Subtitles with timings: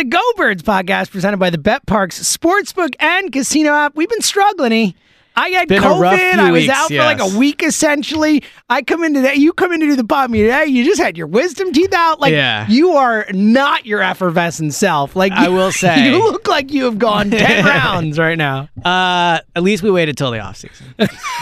[0.00, 3.94] The Go Birds podcast presented by the Bet Parx Sportsbook and Casino app.
[3.94, 4.72] We've been struggling.
[4.72, 4.92] eh?
[5.36, 6.38] I had Been COVID.
[6.38, 8.42] I was weeks, out for like a week essentially.
[8.70, 9.34] I come in today.
[9.34, 10.64] You come in to do the pod meeting today.
[10.64, 12.18] You just had your wisdom teeth out.
[12.18, 12.66] Like Yeah.
[12.70, 15.14] you are not your effervescent self.
[15.14, 18.70] Like I you- will say- you look like you have gone ten rounds right now.
[18.82, 20.94] Uh, at least we waited till the off season.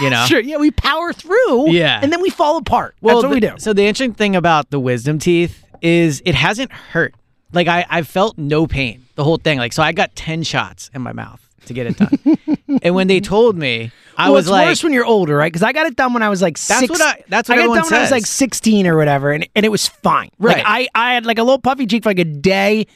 [0.02, 0.24] You know.
[0.26, 0.40] Sure.
[0.40, 1.70] Yeah, we power through.
[1.70, 2.00] Yeah.
[2.02, 2.96] and then we fall apart.
[3.02, 3.54] Well, That's what we do.
[3.58, 7.14] So the interesting thing about the wisdom teeth is it hasn't hurt.
[7.52, 9.58] Like I, I felt no pain the whole thing.
[9.58, 12.58] Like so, I got ten shots in my mouth to get it done.
[12.82, 15.50] and when they told me, I well, was it's like, worse when you're older, right?
[15.52, 16.90] Because I got it done when I was like That's six.
[16.90, 19.32] what I- that's what I got it done when I was like 16 or whatever,
[19.32, 20.30] and, and it was fine.
[20.38, 20.88] Like Right.
[20.94, 22.86] I, I had like a little puffy cheek for like a day.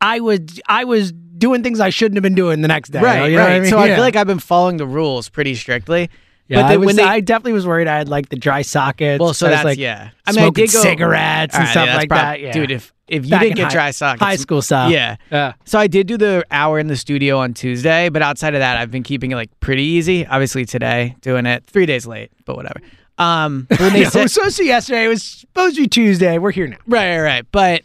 [0.00, 3.00] I was I was doing things I shouldn't have been doing the next day.
[3.00, 3.56] right, you know right.
[3.56, 3.70] I mean?
[3.70, 6.10] So I feel like I've been following the rules pretty strictly.
[6.48, 8.62] Yeah, but I, was, when they, I definitely was worried I had like the dry
[8.62, 9.18] sockets.
[9.20, 10.10] well, so I was, that's like, yeah.
[10.28, 12.40] smoking I go cigarettes and right, stuff yeah, like prob- that.
[12.40, 12.52] Yeah.
[12.52, 12.70] dude.
[12.70, 14.90] If if you Back didn't get high- dry sockets, high school style.
[14.90, 15.52] yeah, Yeah.
[15.66, 18.78] So I did do the hour in the studio on Tuesday, but outside of that,
[18.78, 20.26] I've been keeping it like pretty easy.
[20.26, 22.80] Obviously today, doing it three days late, but whatever.
[23.18, 25.04] Um, when they said, was supposed to be yesterday.
[25.04, 26.38] It was supposed to be Tuesday.
[26.38, 26.76] We're here now.
[26.86, 27.46] right, right, right.
[27.52, 27.82] But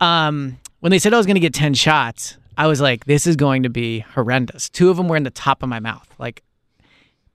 [0.00, 3.26] um, when they said I was going to get ten shots, I was like, this
[3.26, 4.68] is going to be horrendous.
[4.68, 6.42] Two of them were in the top of my mouth, like.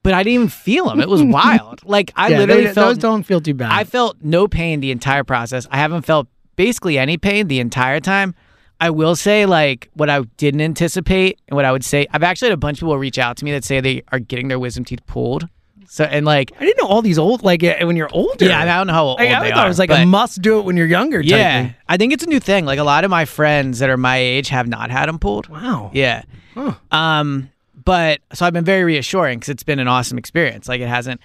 [0.03, 0.99] But I didn't even feel them.
[0.99, 1.83] It was wild.
[1.85, 3.71] Like I yeah, literally they- felt those don't feel too bad.
[3.71, 5.67] I felt no pain the entire process.
[5.71, 8.35] I haven't felt basically any pain the entire time.
[8.81, 12.49] I will say, like, what I didn't anticipate and what I would say, I've actually
[12.49, 14.59] had a bunch of people reach out to me that say they are getting their
[14.59, 15.47] wisdom teeth pulled.
[15.87, 18.43] So, and like, I didn't know all these old like uh, when you're older.
[18.45, 19.65] yeah, I don't know how old Like, I thought are.
[19.65, 21.21] it was like a must do it when you're younger.
[21.21, 21.75] Type yeah, thing.
[21.87, 22.65] I think it's a new thing.
[22.65, 25.47] Like, a lot of my friends that are my age have not had them pulled.
[25.47, 25.91] Wow.
[25.93, 26.23] Yeah.
[26.91, 27.49] Um,
[27.85, 30.67] but so I've been very reassuring because it's been an awesome experience.
[30.67, 31.21] Like it hasn't,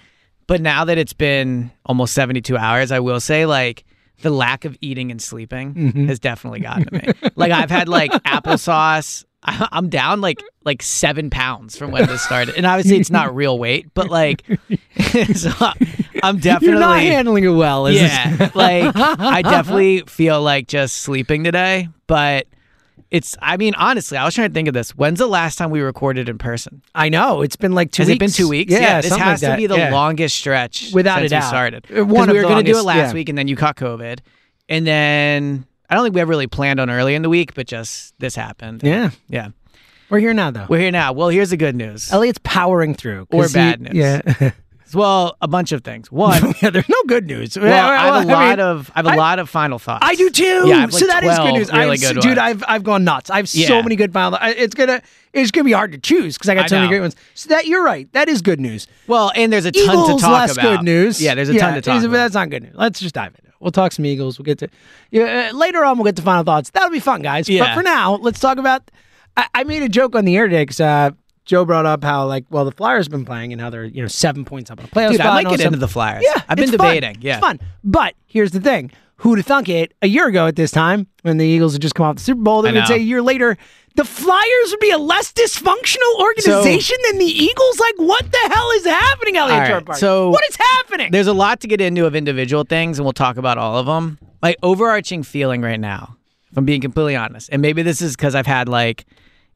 [0.47, 3.85] but now that it's been almost 72 hours, I will say like
[4.21, 6.07] the lack of eating and sleeping Mm-hmm.
[6.07, 7.29] has definitely gotten to me.
[7.35, 9.25] like I've had like applesauce.
[9.43, 13.57] I'm down like like seven pounds from when this started, and obviously it's not real
[13.57, 14.43] weight, but like,
[15.33, 15.49] so
[16.21, 17.87] I'm definitely You're not handling it well.
[17.87, 22.47] Is yeah, like I definitely feel like just sleeping today, but
[23.11, 23.35] it's.
[23.41, 24.91] I mean, honestly, I was trying to think of this.
[24.91, 26.81] When's the last time we recorded in person?
[26.93, 28.03] I know it's been like two.
[28.03, 28.15] Has weeks.
[28.15, 28.71] it been two weeks?
[28.71, 29.91] Yeah, this has like to be the Yeah.
[29.91, 31.85] longest stretch Without since a we started.
[31.95, 33.13] Uh, one we were gonna do it last yeah.
[33.13, 34.19] week, and then you caught COVID,
[34.67, 37.67] and then I don't think we ever really planned on early in the week, but
[37.67, 38.83] just this happened.
[38.83, 39.49] Yeah, yeah.
[40.09, 40.65] we're here now though.
[40.69, 41.13] We're here now.
[41.13, 42.11] Well, here's the good news.
[42.11, 43.27] Eliot's powering through.
[43.31, 43.95] Or he- bad news.
[43.95, 44.51] Yeah.
[44.93, 46.11] Well, a bunch of things.
[46.11, 47.57] One, yeah, there's no good news.
[47.57, 49.49] well, I have a Well, I lot mean, of I have a I- lot of
[49.49, 50.05] final thoughts.
[50.05, 50.67] I do too.
[50.67, 51.71] Yeah, I like so that is good news.
[51.71, 52.39] Really I've, good dude, ones.
[52.39, 53.29] I've I've gone nuts.
[53.29, 54.37] I have so many good final.
[54.41, 55.01] I- It's gonna
[55.33, 57.15] it's gonna be hard to choose because I got I so many great ones.
[57.35, 58.11] So that you're right.
[58.13, 58.87] That is good news.
[59.07, 60.63] well, and there's a ton Eagles to talk less about.
[60.77, 61.21] good news.
[61.21, 62.11] Yeah, there's a ton to talk about.
[62.11, 62.73] That's not good news.
[62.75, 63.51] Let's just dive in.
[63.59, 64.39] We'll talk some Eagles.
[64.39, 64.69] We'll get to
[65.11, 65.97] yeah, uh, later on.
[65.97, 66.69] We'll get to final thoughts.
[66.69, 67.49] That'll be fun, guys.
[67.49, 67.65] Yeah.
[67.65, 68.89] But for now, let's talk about.
[69.35, 71.11] I, I made a joke on the air today 'cause, uh,
[71.49, 74.03] Joe brought up how like well the Flyers have been playing and how they're you
[74.03, 76.23] know seven points up on a playoff Dude, spot I might get into the Flyers.
[76.23, 76.93] Yeah, I've been it's fun.
[76.95, 77.17] debating.
[77.21, 77.59] Yeah, It's fun.
[77.83, 78.91] But here's the thing.
[79.17, 81.95] Who'd have thunk it a year ago at this time when the Eagles had just
[81.95, 82.61] come off the Super Bowl?
[82.61, 83.57] They would say a year later,
[83.95, 87.79] the Flyers would be a less dysfunctional organization than the Eagles?
[87.79, 89.97] Like, what the hell is happening, Eliot right, Park?
[89.97, 91.11] so- what is happening?
[91.11, 93.87] There's a lot to get into of individual things, and we'll talk about all of
[93.87, 94.19] them.
[94.41, 96.15] My overarching feeling right now,
[96.51, 99.05] if I'm being completely honest, and maybe this is because I've had like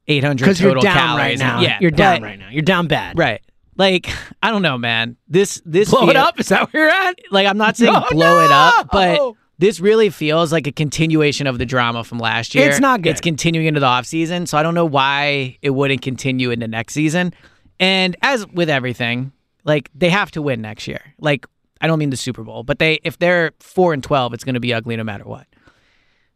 [0.08, 1.40] 800 Because total you're down calories.
[1.42, 1.62] right now.
[1.62, 2.50] Yeah, you're down but- right now.
[2.50, 3.18] You're down bad.
[3.18, 3.42] Right.
[3.76, 4.08] Like
[4.44, 5.18] I don't know, man.
[5.28, 6.40] This this Blow it feel- up?
[6.40, 7.16] Is that where you're at?
[7.32, 9.38] Like I'm not saying No, blow it up, but no!
[9.58, 12.70] this really feels like a continuation of the drama from last year.
[12.70, 13.10] It's not good.
[13.12, 16.94] It's continuing into the offseason, so I don't know why it wouldn't continue into next
[16.94, 17.34] season.
[17.80, 19.32] And as with everything,
[19.64, 21.02] like they have to win next year.
[21.18, 21.48] Like
[21.82, 24.54] I don't mean the Super Bowl, but they if they're 4 and 12, it's going
[24.54, 25.48] to be ugly no matter what.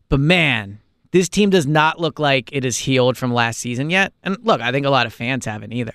[0.09, 0.79] But man,
[1.17, 4.13] this team does not look like it is healed from last season yet.
[4.23, 5.93] And look, I think a lot of fans haven't either.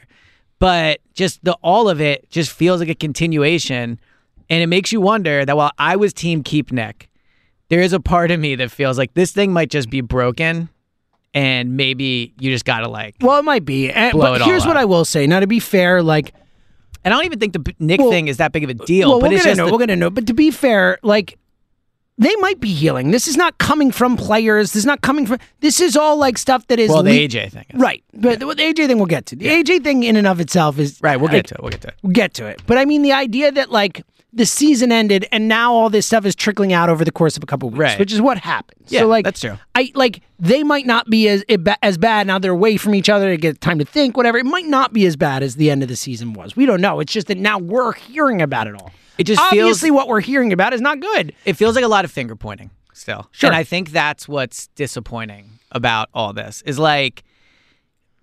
[0.59, 4.01] But just the all of it just feels like a continuation.
[4.51, 7.09] And it makes you wonder that while I was team keep Nick,
[7.69, 10.69] there is a part of me that feels like this thing might just be broken
[11.35, 13.91] and maybe you just gotta like Well, it might be.
[13.91, 14.83] And, Blow but here's what up.
[14.83, 15.27] I will say.
[15.29, 16.35] Now, to be fair, like,
[17.05, 19.09] and I don't even think the Nick Well- thing is that big of a deal.
[19.11, 20.15] well, but we'll it's get just into the- get into it.
[20.15, 21.39] But to be fair, like,
[22.23, 23.11] they might be healing.
[23.11, 24.73] This is not coming from players.
[24.73, 25.39] This is not coming from.
[25.61, 27.65] This is all like stuff that is well, the le- AJ thing.
[27.71, 29.37] is- Right, but the, the AJ thing we'll get to.
[29.37, 31.61] The AJ thing in and of itself is Right, we'll like, get to it.
[31.63, 31.95] We'll get to it.
[32.03, 32.63] We'll get to it.
[32.67, 34.05] But I mean, the idea that like
[34.35, 37.43] the season ended and now all this stuff is trickling out over the course of
[37.43, 37.99] a couple of weeks, Right.
[37.99, 38.91] which is what happens.
[38.91, 39.59] Yeah, so like that's true.
[39.75, 41.45] I like they might not be as
[41.83, 42.39] as bad now.
[42.39, 44.17] They're away from each other to get time to think.
[44.17, 44.39] Whatever.
[44.39, 46.57] It might not be as bad as the end of the season was.
[46.57, 47.01] We don't know.
[47.01, 48.91] It's just that now we're hearing about it all.
[49.19, 51.35] It just feels- obviously what we're hearing about is not good.
[51.45, 53.29] it feels like a lot of finger pointing still.
[53.33, 53.49] Sure.
[53.49, 57.23] And I think that's what's disappointing about all this is like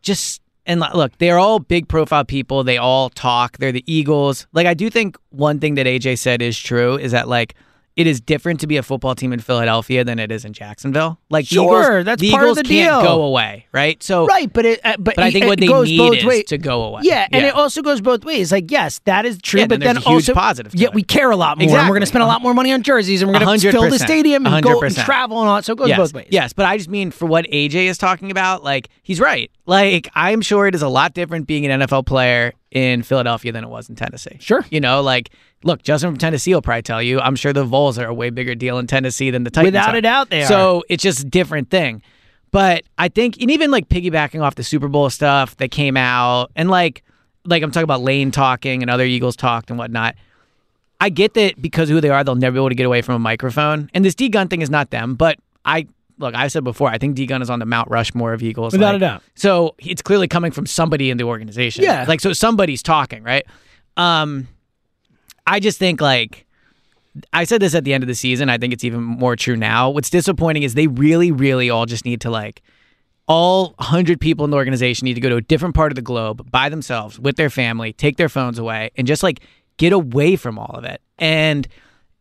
[0.01, 2.63] just and look, they're all big profile people.
[2.63, 3.57] They all talk.
[3.57, 4.45] They're the Eagles.
[4.53, 7.56] Like I do think one thing that AJ said is true is that like
[8.00, 11.19] it is different to be a football team in Philadelphia than it is in Jacksonville.
[11.30, 13.01] Like Sure, Eagles, that's the part of the can't deal.
[13.01, 14.01] go away, right?
[14.01, 16.16] So Right, but it uh, but, but I think it what they goes need both
[16.18, 16.46] is ways.
[16.46, 17.01] to go away.
[17.04, 17.50] Yeah, and Yeah.
[17.50, 18.51] it also goes both ways.
[18.54, 20.94] Like, yes, that is true, Yeah, but then then also, positive yeah, it.
[20.94, 21.68] we care a lot more.
[21.68, 23.68] and We're going to spend a lot more money on jerseys, and we're going to
[23.68, 23.72] 100%.
[23.72, 25.04] fill the stadium and go and 100%.
[25.04, 25.56] travel and all.
[25.57, 25.66] that.
[25.66, 26.28] So it goes yes, both ways.
[26.31, 29.51] Yes, but I just mean for what AJ is talking about, like he's right.
[29.66, 33.63] Like I'm sure it is a lot different being an NFL player in Philadelphia than
[33.63, 34.38] it was in Tennessee.
[34.39, 34.66] Sure.
[34.69, 35.31] You know, like
[35.63, 38.30] look, Justin from Tennessee will probably tell you, I'm sure the Vols are a way
[38.30, 39.74] bigger deal in Tennessee than the Titans.
[39.74, 39.98] Without are.
[39.98, 40.48] a doubt they are.
[40.48, 42.01] So it's just a different thing.
[42.51, 46.51] But I think and even like piggybacking off the Super Bowl stuff that came out
[46.56, 47.04] and like
[47.45, 50.15] like I'm talking about Lane talking and other Eagles talked and whatnot.
[51.01, 53.01] I get that because of who they are, they'll never be able to get away
[53.01, 53.89] from a microphone.
[53.94, 55.88] And this D Gun thing is not them, but I
[56.19, 58.74] look, I said before, I think D Gun is on the Mount Rushmore of Eagles.
[58.74, 59.24] Without like- a doubt.
[59.36, 61.83] So it's clearly coming from somebody in the organization.
[61.83, 62.06] Yeah.
[62.07, 63.45] Like so somebody's talking, right?
[63.98, 64.48] Um
[65.48, 66.45] I just think like
[67.33, 68.50] I said this at the end of the season.
[68.50, 69.89] I think it's even more true now.
[69.89, 72.62] What's disappointing is they really, really all just need to like
[73.27, 76.01] all 100 people in the organization need to go to a different part of the
[76.01, 79.42] globe by themselves with their family, take their phones away, and just like
[79.77, 81.01] get away from all of it.
[81.18, 81.68] And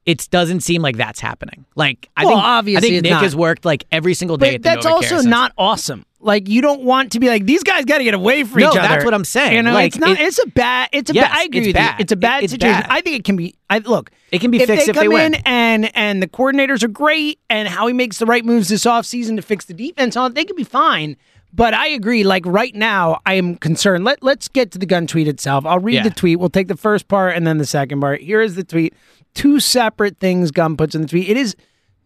[0.08, 1.66] it doesn't seem like that's happening.
[1.76, 3.22] Like I Well, think obviously I think Nick not.
[3.22, 4.52] has worked like every single day.
[4.52, 6.04] But at the that's Novacare also not awesome.
[6.20, 8.70] Like you don't want to be like these guys got to get away from No,
[8.72, 8.88] each other.
[8.88, 9.54] that's what I'm saying.
[9.56, 10.10] You know, Like, it's not.
[10.18, 10.88] it- it's a bad.
[10.92, 11.38] It's a Yes, bad.
[11.38, 12.00] I agree it's with bad.
[12.00, 12.80] It's a bad it's situation.
[12.82, 12.90] bad.
[12.90, 13.54] I think it can be.
[13.70, 14.10] I look.
[14.32, 15.34] It can be if fixed they if they win.
[15.34, 18.84] in and and the coordinators are great and how he makes the right moves this
[18.84, 21.16] offseason to fix the defense on they can be fine.
[21.52, 22.24] But I agree.
[22.24, 24.04] Like right now, I am concerned.
[24.04, 25.64] Let Let's get to the Gunn tweet itself.
[25.64, 26.02] I'll read Yeah.
[26.02, 26.38] the tweet.
[26.40, 28.20] We'll take the first part and then the second part.
[28.20, 28.92] Here is the tweet.
[29.34, 31.28] Two separate things Gunn puts in the tweet.
[31.28, 31.54] It is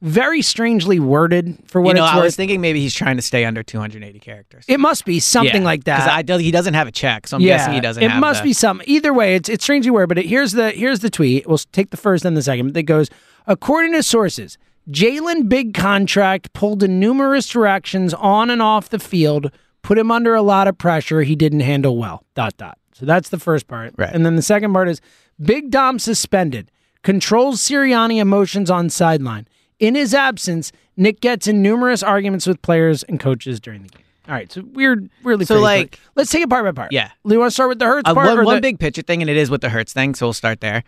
[0.01, 2.25] very strangely worded for what you know, it's I worth.
[2.25, 4.65] was thinking maybe he's trying to stay under 280 characters.
[4.67, 6.27] It must be something Yeah, like that.
[6.27, 8.03] do, he doesn't have a check, so I'm guessing he doesn't.
[8.03, 8.83] It must the- be some.
[8.87, 10.09] Either way, it's it's strangely worded.
[10.09, 11.47] But it, here's the here's the tweet.
[11.47, 12.75] We'll take the first and the second.
[12.75, 13.09] That goes
[13.47, 14.59] according to sources.
[14.91, 19.53] Jalen big contract pulled in numerous directions on and off the field,
[19.83, 21.23] put him under a lot of pressure.
[21.23, 22.25] He didn't handle well.
[22.35, 22.77] Dot dot.
[22.93, 23.95] So that's the first part.
[23.97, 24.13] Right.
[24.13, 25.01] And then the second part is
[25.41, 26.72] Big Dom suspended,
[27.03, 29.47] controls Sirianni emotions on sideline.
[29.79, 34.03] In his absence, Nick gets in numerous arguments with players and coaches during the game.
[34.29, 35.45] All right, so weird, really.
[35.45, 36.93] So, like- let's take it part by part.
[36.93, 37.11] Yeah.
[37.25, 38.29] You want to start with the Hurts Uh, part?
[38.29, 40.33] one, one the- big picture thing, and it is with the Hurts thing, so we'll
[40.33, 40.85] start there.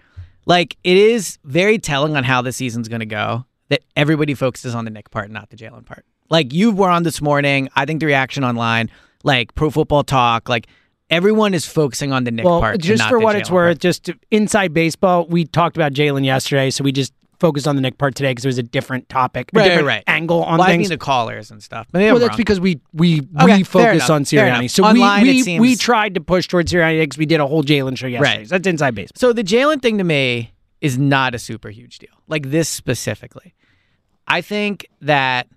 [0.46, 4.74] Like, it is very telling on how the season's going to go that everybody focuses
[4.74, 6.04] on the Nick part, not the Jalen part.
[6.30, 7.68] Like, you were on this morning.
[7.74, 8.88] I think the reaction online,
[9.24, 10.66] like Pro Football Talk, like
[11.10, 12.80] everyone is focusing on the Nick well, part.
[12.80, 13.78] just not for what it's worth, part.
[13.80, 17.82] just to- inside baseball, we talked about Jalen yesterday, so we just focused on the
[17.82, 20.04] Nick part today because it was a different topic, a Right, different right.
[20.06, 20.88] angle on well, I mean things.
[20.88, 21.86] the callers and stuff.
[21.92, 24.70] Maybe I'm that's because we we Okay, we focus on Sirianni.
[24.70, 27.46] So Online, we we, seems- we tried to push towards Sirianni because we did a
[27.46, 28.38] whole Jalen show yesterday.
[28.38, 28.48] Right.
[28.48, 29.18] So that's inside baseball.
[29.18, 32.10] So the Jalen thing to me is not a super huge deal.
[32.28, 33.52] Like this specifically.
[34.26, 35.48] I think that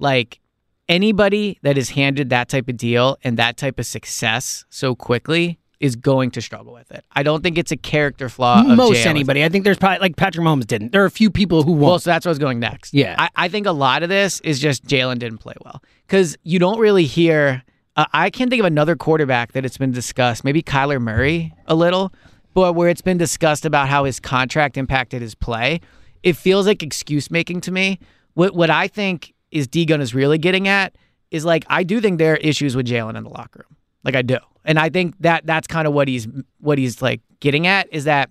[0.00, 0.40] like
[0.88, 5.58] anybody that is handed that type of deal and that type of success so quickly
[5.80, 7.04] is going to struggle with it.
[7.12, 8.60] I don't think it's a character flaw.
[8.60, 10.92] Of Most anybody, I think there's probably like Patrick Mahomes didn't.
[10.92, 11.82] There are a few people who won't.
[11.82, 12.94] Well, so that's what I was going next.
[12.94, 13.14] Yeah.
[13.18, 16.58] I, I think a lot of this is just Jalen didn't play well because you
[16.58, 17.62] don't really hear.
[17.96, 20.44] Uh, I can't think of another quarterback that it's been discussed.
[20.44, 22.12] Maybe Kyler Murray a little,
[22.54, 25.80] but where it's been discussed about how his contract impacted his play.
[26.22, 28.00] It feels like excuse making to me.
[28.34, 30.96] What what I think is D Gun is really getting at
[31.30, 33.76] is like I do think there are issues with Jalen in the locker room.
[34.04, 36.26] Like I do, and I think that that's kind of what he's
[36.60, 38.30] what he's like getting at is that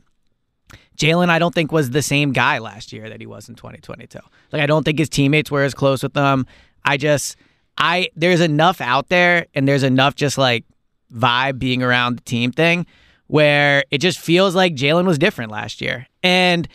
[0.98, 4.20] Jalen, I don't think was the same guy last year that he was in 2022.
[4.52, 6.48] Like I don't think his teammates were as close with them.
[6.84, 7.38] I just
[7.78, 10.66] I there's enough out there and there's enough just like
[11.14, 12.86] vibe being around the team thing
[13.28, 16.08] where it just feels like Jalen was different last year.
[16.24, 16.68] And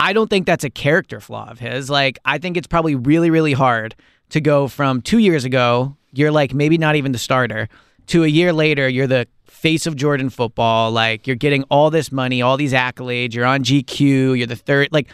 [0.00, 1.90] I don't think that's a character flaw of his.
[1.90, 3.94] Like I think it's probably really, really hard
[4.30, 7.68] to go from two years ago, you're like maybe not even the starter,
[8.06, 10.90] to a year later, you're the face of Jordan football.
[10.90, 14.88] Like you're getting all this money, all these accolades, you're on GQ, you're the third.
[14.90, 15.08] Like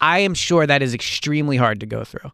[0.00, 2.30] I am sure that is extremely hard to go through.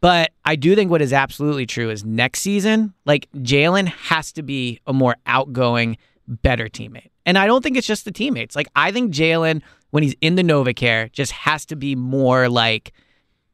[0.00, 4.42] But I do think what is absolutely true is next season, like Jalen has to
[4.42, 5.96] be a more outgoing,
[6.28, 7.08] better teammate.
[7.24, 8.54] And I don't think it's just the teammates.
[8.54, 9.62] Like I think Jalen,
[9.94, 12.92] when he's in the NovaCare, just has to be more like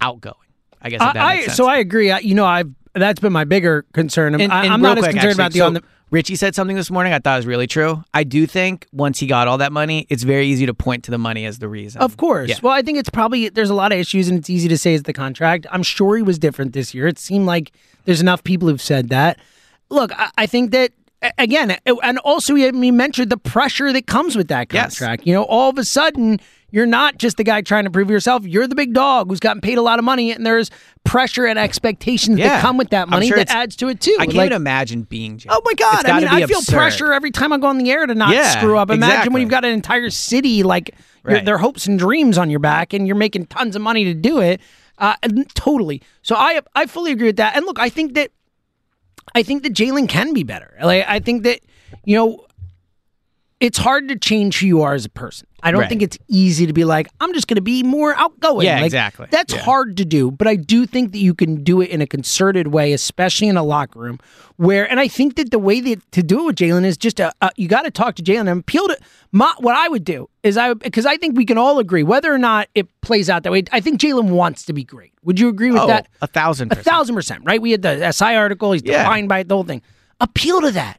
[0.00, 0.36] outgoing.
[0.80, 2.10] I guess I, I- so I agree.
[2.10, 4.34] I, you know, I've that's been my bigger concern.
[4.34, 5.82] I'm, And- and I'm not as quick, concerned actually, about the so on the.
[6.10, 8.02] Richie said something this morning I thought was really true.
[8.14, 11.10] I do think once he got all that money, it's very easy to point to
[11.10, 12.00] the money as the reason.
[12.00, 12.48] Of course.
[12.48, 12.56] Yeah.
[12.62, 14.94] Well, I think it's probably there's a lot of issues, and it's easy to say
[14.94, 15.66] it's the contract.
[15.70, 17.06] I'm sure he was different this year.
[17.06, 17.70] It seemed like
[18.06, 19.38] there's enough people who've said that.
[19.90, 20.92] Look, I, I think that
[21.38, 24.98] again, and also he he mentioned the pressure that comes with that Yes.
[24.98, 25.26] contract.
[25.26, 26.40] You know, all of a sudden
[26.72, 28.46] you're not just the guy trying to prove yourself.
[28.46, 30.70] You're the big dog who's gotten paid a lot of money, and there's
[31.04, 32.48] pressure and expectations Yeah.
[32.50, 34.14] that come with that money sure that adds to it too.
[34.20, 35.46] I can't Like- even imagine being Jalen.
[35.50, 36.06] Oh my god!
[36.06, 36.74] I mean, I feel absurd.
[36.76, 38.90] pressure every time I go on the air to not Yeah, screw up.
[38.90, 39.32] Imagine exactly.
[39.34, 41.44] when you've got an entire city like Right.
[41.44, 44.38] their hopes and dreams on your back, and you're making tons of money to do
[44.38, 44.60] it.
[44.96, 45.14] Uh,
[45.54, 46.02] totally.
[46.22, 47.56] So I I fully agree with that.
[47.56, 48.30] And look, I think that
[49.34, 50.74] I think that Jalen can be better.
[50.82, 51.60] Like I think that
[52.04, 52.46] you know
[53.60, 55.46] it's hard to change who you are as a person.
[55.62, 55.88] I don't Right.
[55.88, 58.66] think it's easy to be like, I'm just going to be more outgoing.
[58.66, 59.26] Yeah, Like, exactly.
[59.30, 59.60] That's Yeah.
[59.60, 62.68] hard to do, but I do think that you can do it in a concerted
[62.68, 64.18] way, especially in a locker room
[64.56, 67.20] where, and I think that the way that to do it with Jalen is just
[67.20, 68.96] a, a you got to talk to Jalen and appeal to
[69.32, 72.32] my, what I would do is I, because I think we can all agree whether
[72.32, 73.62] or not it plays out that way.
[73.72, 75.12] I think Jalen wants to be great.
[75.24, 76.08] Would you agree with Oh, that?
[76.22, 76.86] a thousand A percent.
[76.86, 77.60] thousand percent, right?
[77.60, 78.72] We had the SI article.
[78.72, 79.02] He's Yeah.
[79.02, 79.82] defined by it, the whole thing.
[80.20, 80.98] Appeal to that.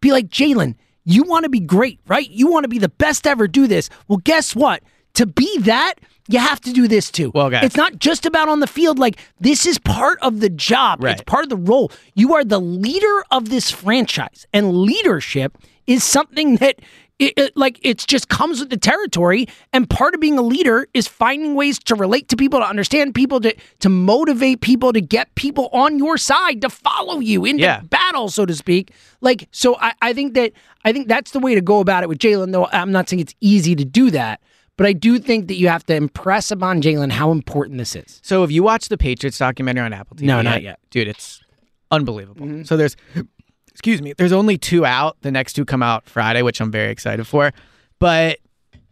[0.00, 0.74] Be like, Jalen,
[1.10, 2.28] you want to be great, right?
[2.30, 3.88] You want to be the best ever, do this.
[4.08, 4.82] Well, guess what?
[5.14, 5.94] To be that,
[6.28, 7.32] you have to do this too.
[7.34, 7.64] Well, guys.
[7.64, 8.98] It's not just about on the field.
[8.98, 11.12] Like, this is part of the job, Right.
[11.14, 11.90] it's part of the role.
[12.14, 16.76] You are the leader of this franchise, and leadership is something that.
[17.20, 20.88] It, it- like it's just comes with the territory and part of being a leader
[20.94, 25.00] is finding ways to relate to people to understand people to to motivate people to
[25.02, 27.80] get people on your side to follow you into Yeah.
[27.82, 30.52] battle so to speak like so I, I think that
[30.86, 33.20] i think that's the way to go about it with jalen though i'm not saying
[33.20, 34.40] it's easy to do that
[34.78, 38.20] but i do think that you have to impress upon jalen how important this is
[38.24, 40.78] So if you watch the Patriots documentary on Apple TV, No, not yet.
[40.90, 41.08] dude.
[41.08, 41.40] It's
[41.90, 42.46] unbelievable.
[42.46, 42.62] Mm-hmm.
[42.62, 42.96] So there's,
[43.70, 45.16] excuse me, there's only two out.
[45.22, 47.52] The next two come out Friday, which I'm very excited for.
[47.98, 48.38] But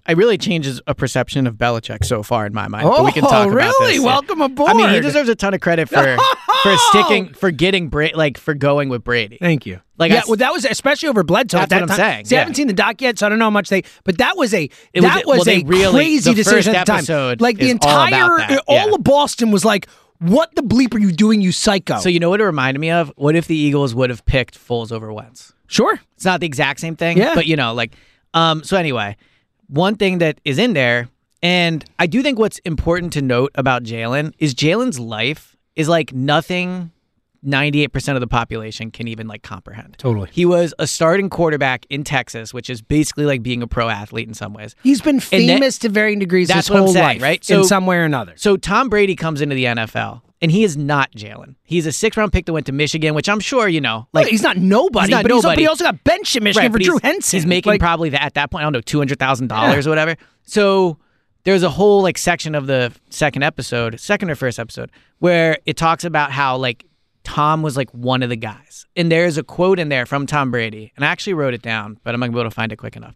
[0.08, 2.84] it really changes a perception of Belichick so far in my mind.
[2.88, 3.94] but we can Oh, talk about really?
[3.96, 4.02] this.
[4.04, 4.70] Welcome aboard.
[4.70, 6.16] I mean, he deserves a ton of credit for
[6.62, 9.36] for sticking, for getting Brady, like for going with Brady.
[9.40, 9.74] Thank you.
[9.98, 11.58] Like, Like, I yeah, well, that was especially over Bledsoe.
[11.58, 11.96] at That's that what I'm time.
[12.14, 13.82] saying, See, I haven't seen the doc yet, so I don't know how much they.
[14.04, 16.86] But that was a It was- that well, was they a really- crazy decision at
[16.86, 16.98] the time.
[16.98, 18.94] episode Like the all about entire, all yeah.
[18.94, 19.88] of Boston was like,
[20.20, 22.90] "What the bleep are you doing, you psycho?" So you know what it reminded me
[22.90, 23.12] of?
[23.16, 25.52] What if the Eagles would have picked Foles over Wentz?
[25.66, 27.34] sure, It's not the exact same thing, Yeah.
[27.34, 27.92] but you know, like,
[28.34, 28.62] um.
[28.64, 29.16] So anyway,
[29.68, 31.08] one thing that is in there,
[31.42, 36.12] and I do think what's important to note about Jalen is Jalen's life is like
[36.14, 36.90] nothing
[37.46, 39.96] 98% of the population can even like comprehend.
[39.98, 40.28] Totally.
[40.32, 44.26] He was a starting quarterback in Texas, which is basically like being a pro athlete
[44.28, 44.74] in some ways.
[44.82, 47.38] He's been And that- famous to varying degrees That's his whole saying, life, right?
[47.38, 48.32] in So- some way or another.
[48.36, 51.54] So Tom Brady comes into the NFL, and he is not Jalen.
[51.64, 54.08] He's a six round pick that went to Michigan, which I'm sure you know.
[54.12, 55.62] Like Like he's not nobody, he's not but, nobody.
[55.62, 57.36] he also got benched at Michigan Right, for Drew Henson.
[57.38, 58.62] He's making Like, probably that at that point.
[58.62, 60.16] I don't know, two hundred thousand dollars or whatever.
[60.44, 60.98] So
[61.44, 65.76] there's a whole like section of the second episode, second or first episode, where it
[65.76, 66.84] talks about how like
[67.28, 70.50] Tom was like one of the guys, and there's a quote in there from Tom
[70.50, 72.72] Brady, and I actually wrote it down, but I'm not gonna be able to find
[72.72, 73.14] it quick enough.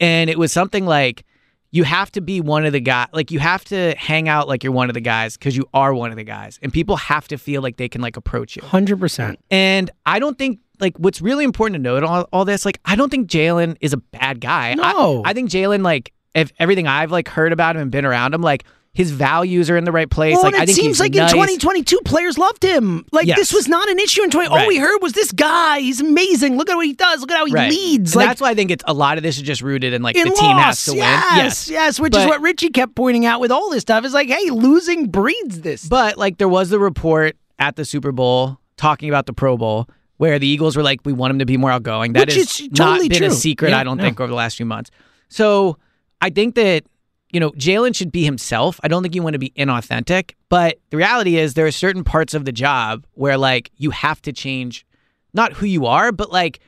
[0.00, 1.24] And it was something like.
[1.72, 3.06] You have to be one of the guys.
[3.12, 5.94] Like you have to hang out like you're one of the guys because you are
[5.94, 8.62] one of the guys, and people have to feel like they can like approach you.
[8.62, 9.38] Hundred percent.
[9.52, 12.96] And I don't think like what's really important to note all, all this, like I
[12.96, 14.70] don't think Jalen is a bad guy.
[14.70, 15.22] I- No.
[15.24, 18.42] I, think Jalen, like if everything I've like heard about him and been around him,
[18.42, 20.34] like his values are in the right place.
[20.34, 21.30] Well, like and I it think seems he's like nice.
[21.30, 23.04] in 2022, players loved him.
[23.12, 23.38] Like Yes.
[23.38, 24.48] this was not an issue in 20.
[24.48, 25.78] All we heard was this guy.
[25.78, 26.56] He's amazing.
[26.56, 27.20] Look at what he does.
[27.20, 27.70] Look at how he Right.
[27.70, 28.16] leads.
[28.16, 30.16] Like that's why I think it's a lot of this is just rooted in like
[30.16, 30.84] in the team has loss.
[30.86, 30.98] to win.
[30.98, 34.04] Yes, yes, which is what Richie kept pointing out with all this stuff.
[34.04, 35.86] Is like, hey, losing breeds this.
[35.86, 39.88] But like there was the report at the Super Bowl talking about the Pro Bowl
[40.16, 42.12] where the Eagles were like, we want him to be more outgoing.
[42.14, 43.26] That Which has is not been true.
[43.28, 44.02] a secret, Yeah, I don't no.
[44.02, 44.90] think, over the last few months.
[45.28, 45.78] So
[46.20, 46.84] I think that,
[47.32, 48.80] you know, Jalen should be himself.
[48.82, 50.32] I don't think you want to be inauthentic.
[50.48, 54.20] But the reality is there are certain parts of the job where like you have
[54.22, 54.84] to change
[55.32, 56.58] not who you are, but like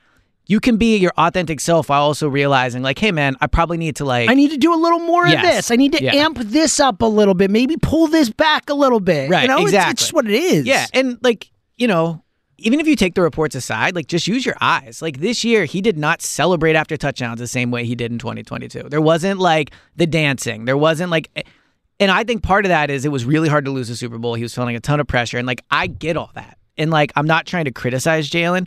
[0.46, 3.96] you can be your authentic self while also realizing like, hey man, I probably need
[3.96, 5.36] to like I need to do a little more Yes.
[5.36, 5.70] of this.
[5.72, 6.14] I need to Yeah.
[6.14, 7.50] amp this up a little bit.
[7.50, 9.30] Maybe pull this back a little bit.
[9.30, 9.92] Right, You know, It's- exactly.
[9.92, 10.66] It's, just what it is.
[10.66, 12.21] Yeah, and like you know,
[12.58, 15.02] even if you take the reports aside, like just use your eyes.
[15.02, 18.18] Like this year, he did not celebrate after touchdowns the same way he did in
[18.18, 18.84] 2022.
[18.88, 20.64] There wasn't like the dancing.
[20.64, 21.46] There wasn't like.
[22.00, 24.18] And I think part of that is it was really hard to lose the Super
[24.18, 24.34] Bowl.
[24.34, 26.58] He was feeling a ton of pressure, and like I get all that.
[26.76, 28.66] And like I'm not trying to criticize Jalen.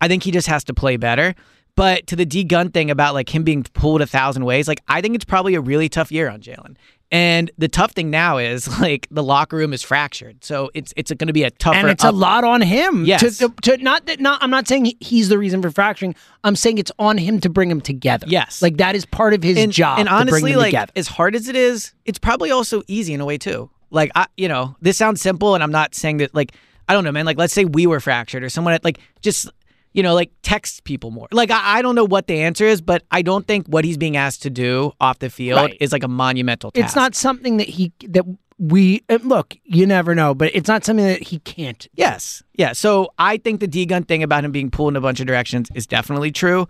[0.00, 1.34] I think he just has to play better.
[1.76, 4.80] But to the D Gun thing about like him being pulled a thousand ways, like
[4.88, 6.76] I think it's probably a really tough year on Jalen.
[7.14, 11.12] And the tough thing now is like the locker room is fractured, so it's it's
[11.12, 11.78] going to be a tougher.
[11.78, 13.04] and it's a lot on him.
[13.04, 13.38] Yes.
[13.38, 14.42] To, to not that not.
[14.42, 16.16] I'm not saying he's the reason for fracturing.
[16.42, 18.26] I'm saying it's on him to bring them together.
[18.28, 18.60] Yes.
[18.60, 20.00] Like that is part of his and, job.
[20.00, 20.92] And to bring honestly, like together.
[20.96, 23.70] as hard as it is, it's probably also easy in a way too.
[23.92, 26.34] Like I, you know, this sounds simple, and I'm not saying that.
[26.34, 26.50] Like
[26.88, 27.26] I don't know, man.
[27.26, 29.48] Like let's say we were fractured, or someone had, like just
[29.94, 31.28] you know like text people more.
[31.32, 33.96] Like I, I don't know what the answer is, but I don't think what he's
[33.96, 35.76] being asked to do off the field Right.
[35.80, 36.84] is like a monumental task.
[36.84, 38.24] it's not something that he that
[38.58, 39.56] we look.
[39.64, 41.88] You never know, but it's not something that he can't.
[41.94, 42.42] Yes.
[42.54, 42.72] Yeah.
[42.72, 45.26] So I think the D gun thing about him being pulled in a bunch of
[45.26, 46.66] directions is definitely true.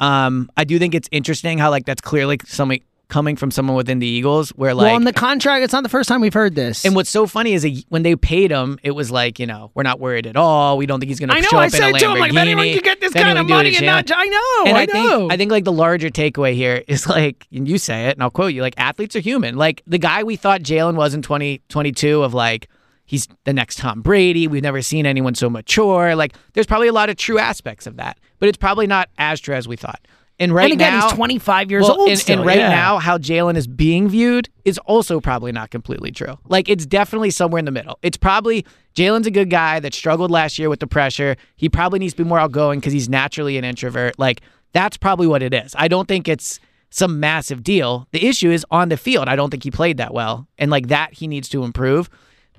[0.00, 3.98] Um, I do think it's interesting how like that's clearly something coming from someone within
[4.00, 6.54] the Eagles where like well, in the contract, it's not the first time we've heard
[6.54, 6.84] this.
[6.84, 9.70] and what's so funny is that when they paid him, it was like, you know,
[9.74, 10.76] we're not worried at all.
[10.76, 11.48] We don't think he's going to I know.
[11.48, 11.98] show I up in a said Lamborghini.
[12.00, 14.64] to him, like, if anyone could get this kind of money and not, I know,
[14.66, 15.28] And I, I, think know.
[15.30, 18.30] I think like the larger takeaway here is like, and you say it, and I'll
[18.30, 19.56] quote you, like athletes are human.
[19.56, 22.68] Like the guy we thought Jalen was in 2022 of like
[23.06, 24.46] he's the next Tom Brady.
[24.48, 26.14] We've never seen anyone so mature.
[26.14, 29.40] Like there's probably a lot of true aspects of that, but it's probably not as
[29.40, 30.00] true as we thought.
[30.40, 32.10] And right and again, now, he's 25 years well, old.
[32.10, 32.68] and, still, and right yeah.
[32.68, 36.38] now, how Jalen is being viewed is also probably not completely true.
[36.48, 37.98] Like it's definitely somewhere in the middle.
[38.02, 41.36] It's probably Jalen's a good guy that struggled last year with the pressure.
[41.56, 44.18] He probably needs to be more outgoing because he's naturally an introvert.
[44.18, 45.74] Like that's probably what it is.
[45.76, 48.06] I don't think it's some massive deal.
[48.12, 49.28] The issue is on the field.
[49.28, 52.08] I don't think he played that well, and like that he needs to improve.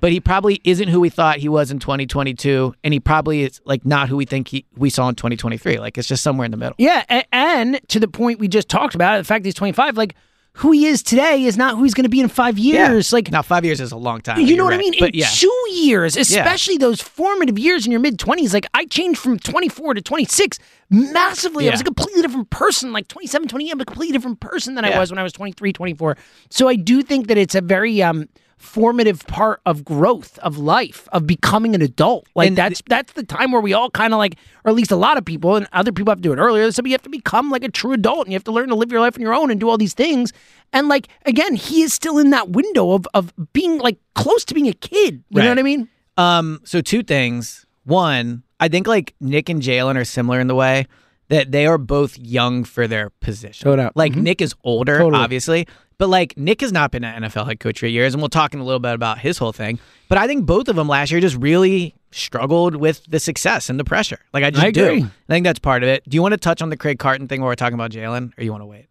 [0.00, 3.60] But he probably isn't who we thought he was in 2022, and he probably is
[3.64, 5.78] like not who we think he, we saw in 2023.
[5.78, 6.74] Like it's just somewhere in the middle.
[6.78, 9.96] Yeah, a- and to the point we just talked about, the fact that he's 25,
[9.96, 10.14] like
[10.54, 13.12] who he is today is not who he's going to be in five years.
[13.12, 14.40] Like, now five years is a long time.
[14.40, 14.94] you know what I mean?
[14.98, 18.84] But in yeah, two years, especially those formative years in your mid 20s, like I
[18.86, 20.58] changed from 24 to 26
[20.90, 21.68] massively.
[21.68, 22.92] I was a completely different person.
[22.92, 25.72] Like 27, 28, I'm a completely different person than I was when I was 23,
[25.72, 26.16] 24.
[26.50, 28.28] So I do think that it's a very um
[28.60, 33.22] formative part of growth of life of becoming an adult like And that's that's the
[33.24, 35.66] time where we all kind of like or at least a lot of people and
[35.72, 37.92] other people have to do it earlier so you have to become like a true
[37.92, 39.68] adult and you have to learn to live your life on your own and do
[39.70, 40.32] all these things
[40.74, 44.52] and like again he is still in that window of of being like close to
[44.54, 47.64] being a kid you know what i mean Um, so two things.
[47.84, 50.86] One, I think like Nick and Jalen are similar in the way
[51.28, 53.70] that they are both young for their position.
[53.70, 53.96] No doubt.
[53.96, 55.02] Like Nick is older, Mm-hmm.
[55.04, 55.22] Totally.
[55.24, 55.66] obviously,
[56.00, 58.54] but like Nick has not been an NFL head coach for years, and we'll talk
[58.54, 59.78] in a little bit about his whole thing.
[60.08, 63.78] But I think both of them last year just really struggled with the success and
[63.78, 64.18] the pressure.
[64.32, 65.00] Like I just I agree.
[65.02, 65.06] do.
[65.06, 66.02] I think that's part of it.
[66.08, 68.32] Do you want to touch on the Craig Carton thing while we're talking about Jalen,
[68.38, 68.86] or you want to wait?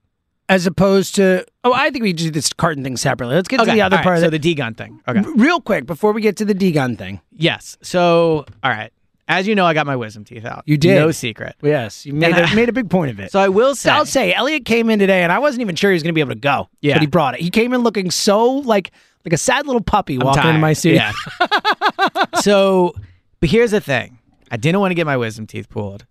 [0.51, 3.65] as opposed to oh i think we do this carton thing separately let's get to
[3.65, 4.99] the other right, part So of the it D gun thing.
[5.07, 5.21] Okay.
[5.35, 7.77] real quick before we get to the d-gun thing Yes.
[7.83, 8.91] So, all right.
[9.29, 10.63] As you know, I got my wisdom teeth out.
[10.65, 10.95] You did.
[10.95, 11.55] No secret.
[11.61, 13.31] Yes, you made a, made a big point of it.
[13.31, 15.91] So I will say, I'll say, Eliot came in today, and I wasn't even sure
[15.91, 16.67] he was going to be able to go.
[16.81, 16.95] Yeah.
[16.95, 17.41] but he brought it.
[17.41, 18.91] He came in looking so like
[19.25, 20.61] like a sad little puppy I'm walking into tired.
[20.61, 21.01] my studio.
[21.39, 22.25] Yeah.
[22.41, 22.93] so,
[23.39, 24.17] but here's the thing:
[24.49, 26.05] I didn't want to get my wisdom teeth pulled,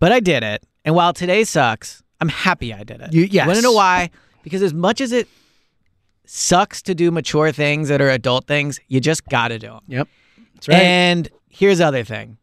[0.00, 0.64] but I did it.
[0.84, 3.12] And while today sucks, I'm happy I did it.
[3.12, 3.46] You- yes.
[3.46, 4.10] Want to know why?
[4.42, 5.28] Because as much as it
[6.24, 9.80] sucks to do mature things that are adult things, you just got to do them.
[9.88, 10.08] Yep,
[10.54, 10.76] that's right.
[10.76, 12.38] And here's the other thing.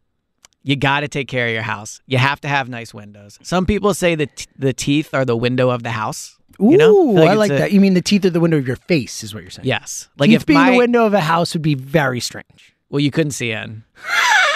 [0.63, 2.01] You got to take care of your house.
[2.07, 3.37] You have to have nice windows.
[3.43, 6.37] Some people say that t- the teeth are the window of the house.
[6.61, 7.15] Ooh, you know?
[7.15, 7.71] feel I like a- that.
[7.71, 9.67] You mean the teeth are the window of your face, is what you're saying?
[9.67, 10.07] Yes.
[10.17, 12.75] Like teeth if being my, the window of a house would be very strange.
[12.89, 13.83] Well, you couldn't see in.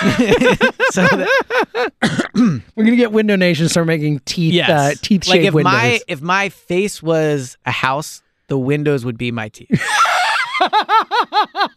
[0.91, 1.91] so that,
[2.75, 4.69] We're gonna get Window Nation start making teeth yes.
[4.69, 5.73] uh, teeth like if windows.
[5.73, 9.69] my if my face was a house, the windows would be my teeth.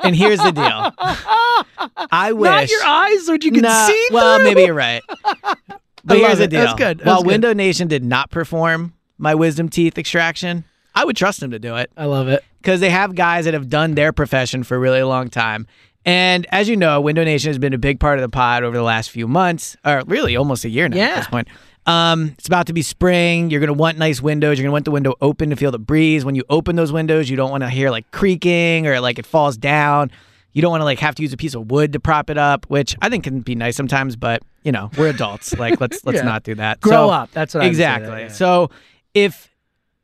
[0.00, 0.92] and here's the deal.
[2.10, 5.02] I wish Not your eyes, so you can Nah, see Well, maybe you're right.
[6.02, 6.60] But here's the deal.
[6.62, 6.98] That's good.
[6.98, 7.26] That's While good.
[7.26, 10.64] Window Nation did not perform my wisdom teeth extraction,
[10.94, 12.42] I would trust them to do it I love it.
[12.62, 15.66] because they have guys that have done their profession for a really long time.
[16.06, 18.74] And as you know, Window Nation has been a big part of the pod over
[18.74, 21.16] the last few months, or really almost a year now at Yeah.
[21.16, 21.48] this point.
[21.86, 23.50] Um, it's about to be spring.
[23.50, 24.58] You're going to want nice windows.
[24.58, 26.24] You're going to want the window open to feel the breeze.
[26.24, 29.26] When you open those windows, you don't want to hear like creaking or like it
[29.26, 30.10] falls down.
[30.52, 32.36] You don't want to like have to use a piece of wood to prop it
[32.38, 35.52] up, which I think can be nice sometimes, but you know, we're adults.
[35.58, 36.24] like let's let's Yeah.
[36.24, 36.80] not do that.
[36.80, 37.30] Grow So- up.
[37.32, 38.10] That's what I exactly.
[38.10, 38.28] that, yeah.
[38.28, 38.70] So
[39.14, 39.48] if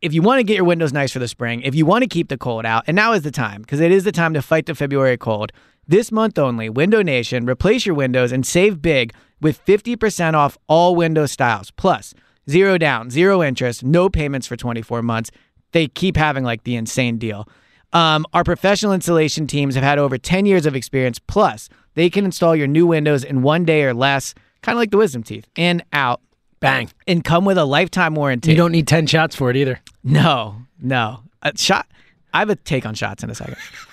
[0.03, 2.09] if you want to get your windows nice for the spring, if you want to
[2.09, 4.43] keep the cold out, and now is the time because it is the time to
[4.43, 5.53] fight the February cold.
[5.89, 10.95] This month only, Window Nation, replace your windows and save big with 50% off all
[10.97, 11.71] window styles.
[11.73, 12.15] Plus,
[12.49, 15.31] zero down, zero interest, no payments for 24 months.
[15.73, 17.49] They keep having like the insane deal.
[17.93, 21.19] Um, our professional installation teams have had over 10 years of experience.
[21.19, 24.91] Plus, they can install your new windows in one day or less, kind of like
[24.91, 26.21] the wisdom teeth, in, out,
[26.61, 26.91] Bang.
[27.07, 28.51] and come with a lifetime warranty.
[28.51, 29.81] You don't need ten shots for it either.
[30.03, 31.21] No, no.
[31.43, 31.87] A shot.
[32.35, 33.57] I have a take on shots in a second.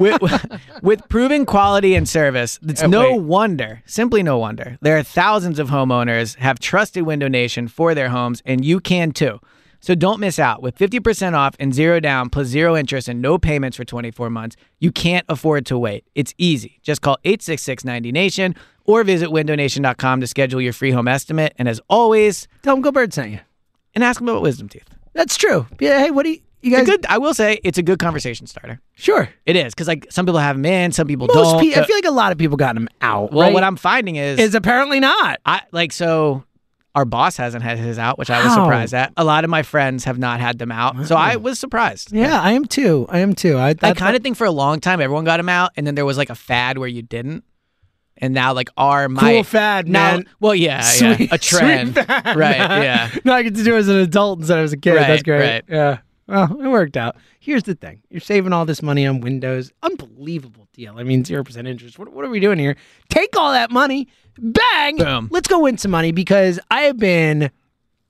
[0.00, 0.20] with,
[0.82, 3.20] with proven quality and service, it's Uh, no wait.
[3.22, 8.08] wonder, simply no wonder, there are thousands of homeowners have trusted Window Nation for their
[8.08, 9.40] homes, and you can too.
[9.80, 10.62] So don't miss out.
[10.62, 14.56] With 50% off and zero down plus zero interest and no payments for 24 months,
[14.80, 16.04] you can't afford to wait.
[16.14, 16.80] It's easy.
[16.82, 18.54] Just call 866-90-NATION
[18.86, 21.52] or visit windownation.com to schedule your free home estimate.
[21.58, 23.40] And as always, Tell them Go Bird sent you.
[23.94, 24.88] and ask them about wisdom teeth.
[25.12, 25.66] That's true.
[25.80, 25.98] Yeah.
[26.00, 26.82] Hey, what do you, you guys?
[26.82, 27.06] A good.
[27.06, 28.80] I will say it's a good conversation starter.
[28.94, 29.28] Sure.
[29.46, 31.60] It is because like some people have them in, some people Most don't.
[31.60, 31.82] people.
[31.82, 33.32] I feel like a lot of people got them out.
[33.32, 33.52] well, right?
[33.54, 35.40] what I'm finding is, is apparently not.
[35.46, 36.44] I like so.
[36.96, 38.64] Our boss hasn't had his out, which I was Wow.
[38.66, 39.12] surprised at.
[39.16, 42.12] A lot of my friends have not had them out, so I was surprised.
[42.12, 43.06] Yeah, I am too.
[43.08, 43.56] I am too.
[43.58, 45.96] I, I kind of think for a long time everyone got them out, and then
[45.96, 47.42] there was like a fad where you didn't,
[48.18, 50.26] and now like our my Cool fad, now, man.
[50.38, 52.36] Well, yeah, yeah, a trend, sweet fad.
[52.36, 52.58] right?
[52.58, 54.92] Yeah, now I get to do it as an adult instead of as a kid.
[54.94, 55.40] Right, That's great.
[55.40, 55.64] right.
[55.68, 55.98] Yeah.
[56.26, 57.16] Well, it worked out.
[57.40, 59.70] Here's the thing: you're saving all this money on Windows.
[59.82, 60.98] Unbelievable deal.
[60.98, 61.98] I mean, zero percent interest.
[61.98, 62.76] What, what are we doing here?
[63.10, 64.08] Take all that money,
[64.38, 65.28] bang, Boom.
[65.30, 67.42] Let's go win some money because I have been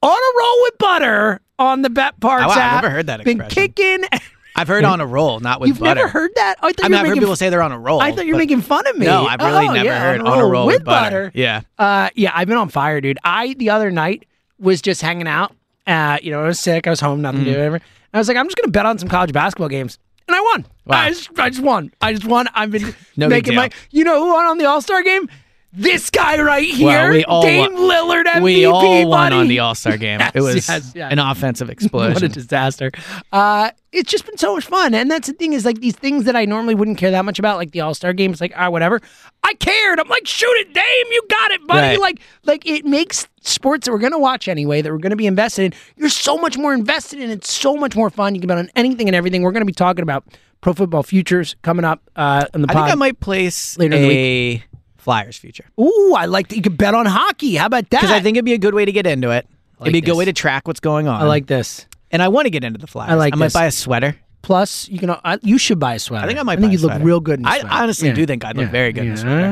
[0.02, 3.24] on a roll with butter on the Bet Parx Oh, wow, I've never heard that
[3.24, 4.04] Been kicking.
[4.56, 5.96] I've heard on a roll, not with You've butter.
[5.96, 6.54] never heard that?
[6.62, 8.00] I, I mean, I've heard people say they're on a roll.
[8.00, 9.04] I thought you were making fun of me.
[9.04, 11.32] No, I've really Oh, never yeah, heard on, on a roll with butter.
[11.34, 11.62] Yeah.
[11.76, 13.18] Uh, yeah, I've been on fire, dude.
[13.24, 14.26] I the other night
[14.60, 15.56] was just hanging out.
[15.86, 16.86] Uh, you know, I was sick.
[16.86, 17.58] I was home, nothing to do.
[17.58, 17.80] Whatever.
[18.12, 20.66] I was like, I'm just gonna bet on some college basketball games, and I won.
[20.86, 20.98] Wow.
[21.00, 21.92] I just, I just won.
[22.00, 22.46] I just won.
[22.54, 23.70] I've been No making my.
[23.90, 25.28] You know who won on the All Star game?
[25.76, 28.42] This guy right here, Well, we all Dame won- Lillard MVP.
[28.42, 30.20] we all won on the All Star game.
[30.24, 31.12] Yes, it was yes, yes.
[31.12, 32.14] an offensive explosion.
[32.14, 32.92] What a disaster.
[33.32, 34.94] Uh, it's just been so much fun.
[34.94, 37.40] And that's the thing is like these things that I normally wouldn't care that much
[37.40, 38.30] about, like the All Star game.
[38.30, 39.00] It's like, ah, whatever.
[39.42, 39.98] I cared.
[39.98, 40.84] I'm like, shoot it, Dame.
[41.10, 41.80] You got it, buddy.
[41.80, 42.00] Right.
[42.00, 45.16] Like, like it makes sports that we're going to watch anyway, that we're going to
[45.16, 47.30] be invested in, you're so much more invested in.
[47.30, 48.34] It's so much more fun.
[48.36, 49.42] You can bet on anything and everything.
[49.42, 50.24] We're going to be talking about
[50.60, 52.84] pro football futures coming up uh, in the I pod.
[52.84, 54.08] think I might place Later in the
[54.56, 54.64] a
[55.04, 56.56] Flyers future Ooh, I like that.
[56.56, 57.54] You can bet on hockey.
[57.56, 58.00] How about that?
[58.00, 59.46] because I think it'd be a good way to get into it.
[59.78, 61.20] like it'd be a good way to track what's going on.
[61.20, 61.86] I like this.
[62.10, 63.12] and I want to get into the Flyers.
[63.12, 63.52] I like I might this.
[63.52, 64.16] buy a sweater.
[64.42, 65.08] Plus, you can.
[65.10, 66.24] Uh, you should buy a sweater.
[66.24, 66.58] I think I might.
[66.58, 67.74] I think you'd look real good in a I sweater.
[67.74, 68.14] I honestly Yeah.
[68.14, 68.72] do think I'd look Yeah.
[68.72, 69.46] very good in a sweater.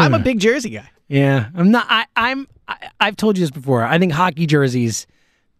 [0.00, 0.88] I'm a big jersey guy.
[1.08, 1.86] Yeah, I'm not.
[1.88, 2.48] I, I'm.
[2.66, 3.84] I, I've told you this before.
[3.84, 5.06] I think hockey jerseys,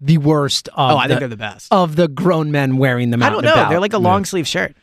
[0.01, 0.69] the worst.
[0.69, 1.73] Of Oh, I the, think they're the best.
[1.73, 3.23] of the grown men wearing them.
[3.23, 3.69] I don't know.
[3.69, 4.75] They're like a long sleeve shirt.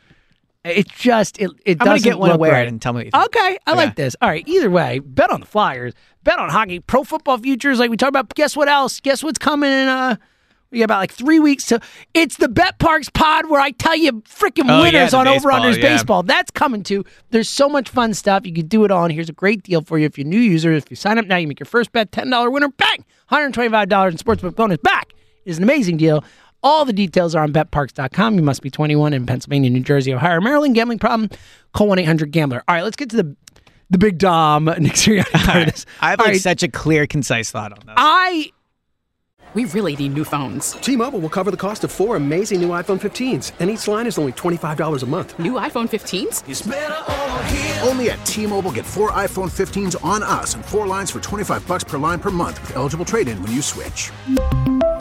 [0.65, 1.52] It's just it.
[1.65, 2.67] It I'm doesn't get one look right.
[2.67, 3.26] and tell me what you think.
[3.26, 4.15] Okay, I like this.
[4.21, 4.47] All right.
[4.47, 5.93] Either way, bet on the Flyers.
[6.23, 6.80] Bet on hockey.
[6.80, 8.34] Pro football futures, like we talked about.
[8.34, 8.99] Guess what else?
[9.02, 9.88] Guess what's coming in?
[9.89, 10.15] Uh,
[10.71, 11.82] We got about like three weeks to.
[12.13, 15.49] It's the Bet Parx pod where I tell you freaking Oh, winners the on over
[15.49, 15.82] baseball, unders yeah.
[15.95, 16.23] baseball.
[16.23, 17.04] That's coming too.
[17.32, 18.45] There's so much fun stuff.
[18.45, 19.04] You can do it all.
[19.04, 20.71] And here's a great deal for you if you're a new user.
[20.71, 22.69] If you sign up now, you make your first bet $10 winner.
[22.69, 23.04] Bang!
[23.30, 25.13] $125 in sportsbook bonus back.
[25.45, 26.23] It is an amazing deal.
[26.63, 28.36] All the details are on betparx.com.
[28.36, 30.76] You must be 21 in Pennsylvania, New Jersey, Ohio, Maryland.
[30.76, 31.30] Gambling problem?
[31.73, 32.63] Call 1 800 Gambler.
[32.67, 33.36] All right, let's get to the
[33.89, 35.86] the big Dom Nick Sirianni part of this.
[36.02, 37.93] I have All like right, such a clear, concise thought on this.
[37.97, 38.49] I
[39.54, 40.71] We really need new phones.
[40.71, 44.17] T-Mobile will cover the cost of four amazing new iPhone 15s, and each line is
[44.17, 45.38] only $25 a month.
[45.38, 47.88] New iPhone 15s?
[47.88, 51.84] Only at T-Mobile get four iPhone 15s on us and four lines for 25 bucks
[51.84, 54.10] per line per month with eligible trade-in when you switch.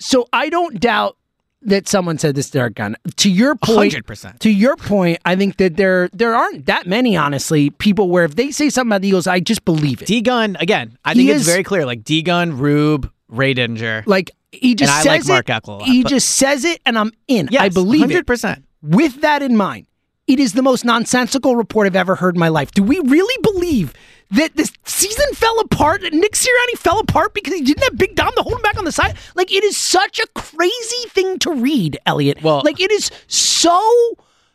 [0.00, 1.16] So I don't doubt
[1.62, 2.96] that someone said this to Derek Gunn.
[3.16, 4.38] To your point, 100%.
[4.40, 8.34] To your point, I think that there there aren't that many, honestly, people where if
[8.34, 10.06] they say something about the Eagles, I just believe it.
[10.06, 10.96] D Gun again.
[11.04, 11.84] I He think it's very clear.
[11.84, 14.04] Like D Gun, Roob, Ray Didinger.
[14.06, 15.52] Like he just And I like says Mark it.
[15.52, 17.50] Eckel a lot, he but- just says it, and I'm in.
[17.56, 18.26] I believe it.
[18.26, 18.62] 100%.
[18.82, 19.86] With that in mind,
[20.26, 22.70] it is the most nonsensical report I've ever heard in my life.
[22.70, 23.92] Do we really believe
[24.30, 26.02] that this season fell apart?
[26.02, 28.84] Nick Sirianni fell apart because he didn't have Big Dom to hold him back on
[28.84, 29.16] the side?
[29.34, 32.42] Like it is such a crazy thing to read, Eliot.
[32.42, 33.80] Well- like it is so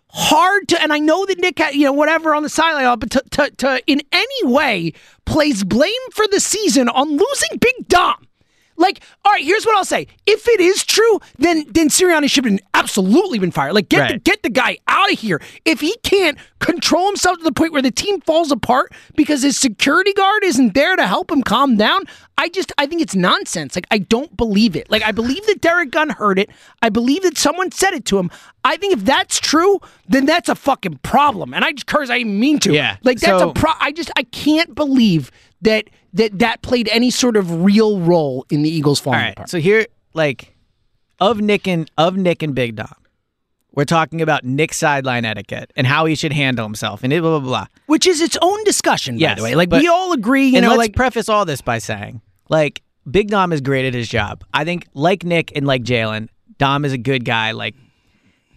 [0.09, 3.11] hard to, and I know that Nick, had, you know, whatever on the sideline, but
[3.11, 4.93] to, to, to in any way
[5.25, 8.15] place blame for the season on losing Big Dom.
[8.77, 10.07] Like, all right, here's what I'll say.
[10.25, 13.73] If it is true, then then Sirianni should have been absolutely been fired.
[13.73, 15.41] Like, get the, get the guy out of here.
[15.63, 19.57] If he can't control himself to the point where the team falls apart because his
[19.57, 22.01] security guard isn't there to help him calm down,
[22.37, 23.75] I just I think it's nonsense.
[23.75, 24.89] Like, I don't believe it.
[24.91, 26.49] Like, I believe that Derek Gunn heard it.
[26.81, 28.29] I believe that someone said it to him.
[28.65, 31.53] I think if that's true, then that's a fucking problem.
[31.53, 32.09] And I just curse.
[32.09, 32.73] I didn't mean to.
[32.73, 32.97] Yeah.
[33.03, 33.71] Like that's So- a pro.
[33.79, 38.63] I just I can't believe that that that played any sort of real role in
[38.63, 39.31] the Eagles falling All right.
[39.33, 39.49] apart.
[39.49, 40.55] So here, like,
[41.19, 42.93] of Nick and of Nick and Big Dom,
[43.73, 47.39] we're talking about Nick's sideline etiquette and how he should handle himself and it, blah
[47.39, 47.67] blah blah.
[47.85, 49.55] Which is its own discussion, by the way.
[49.55, 52.81] Like we all agree, you and know, let's like preface all this by saying, like,
[53.09, 54.43] Big Dom is great at his job.
[54.53, 57.51] I think, like Nick and like Jalen, Dom is a good guy.
[57.51, 57.75] Like,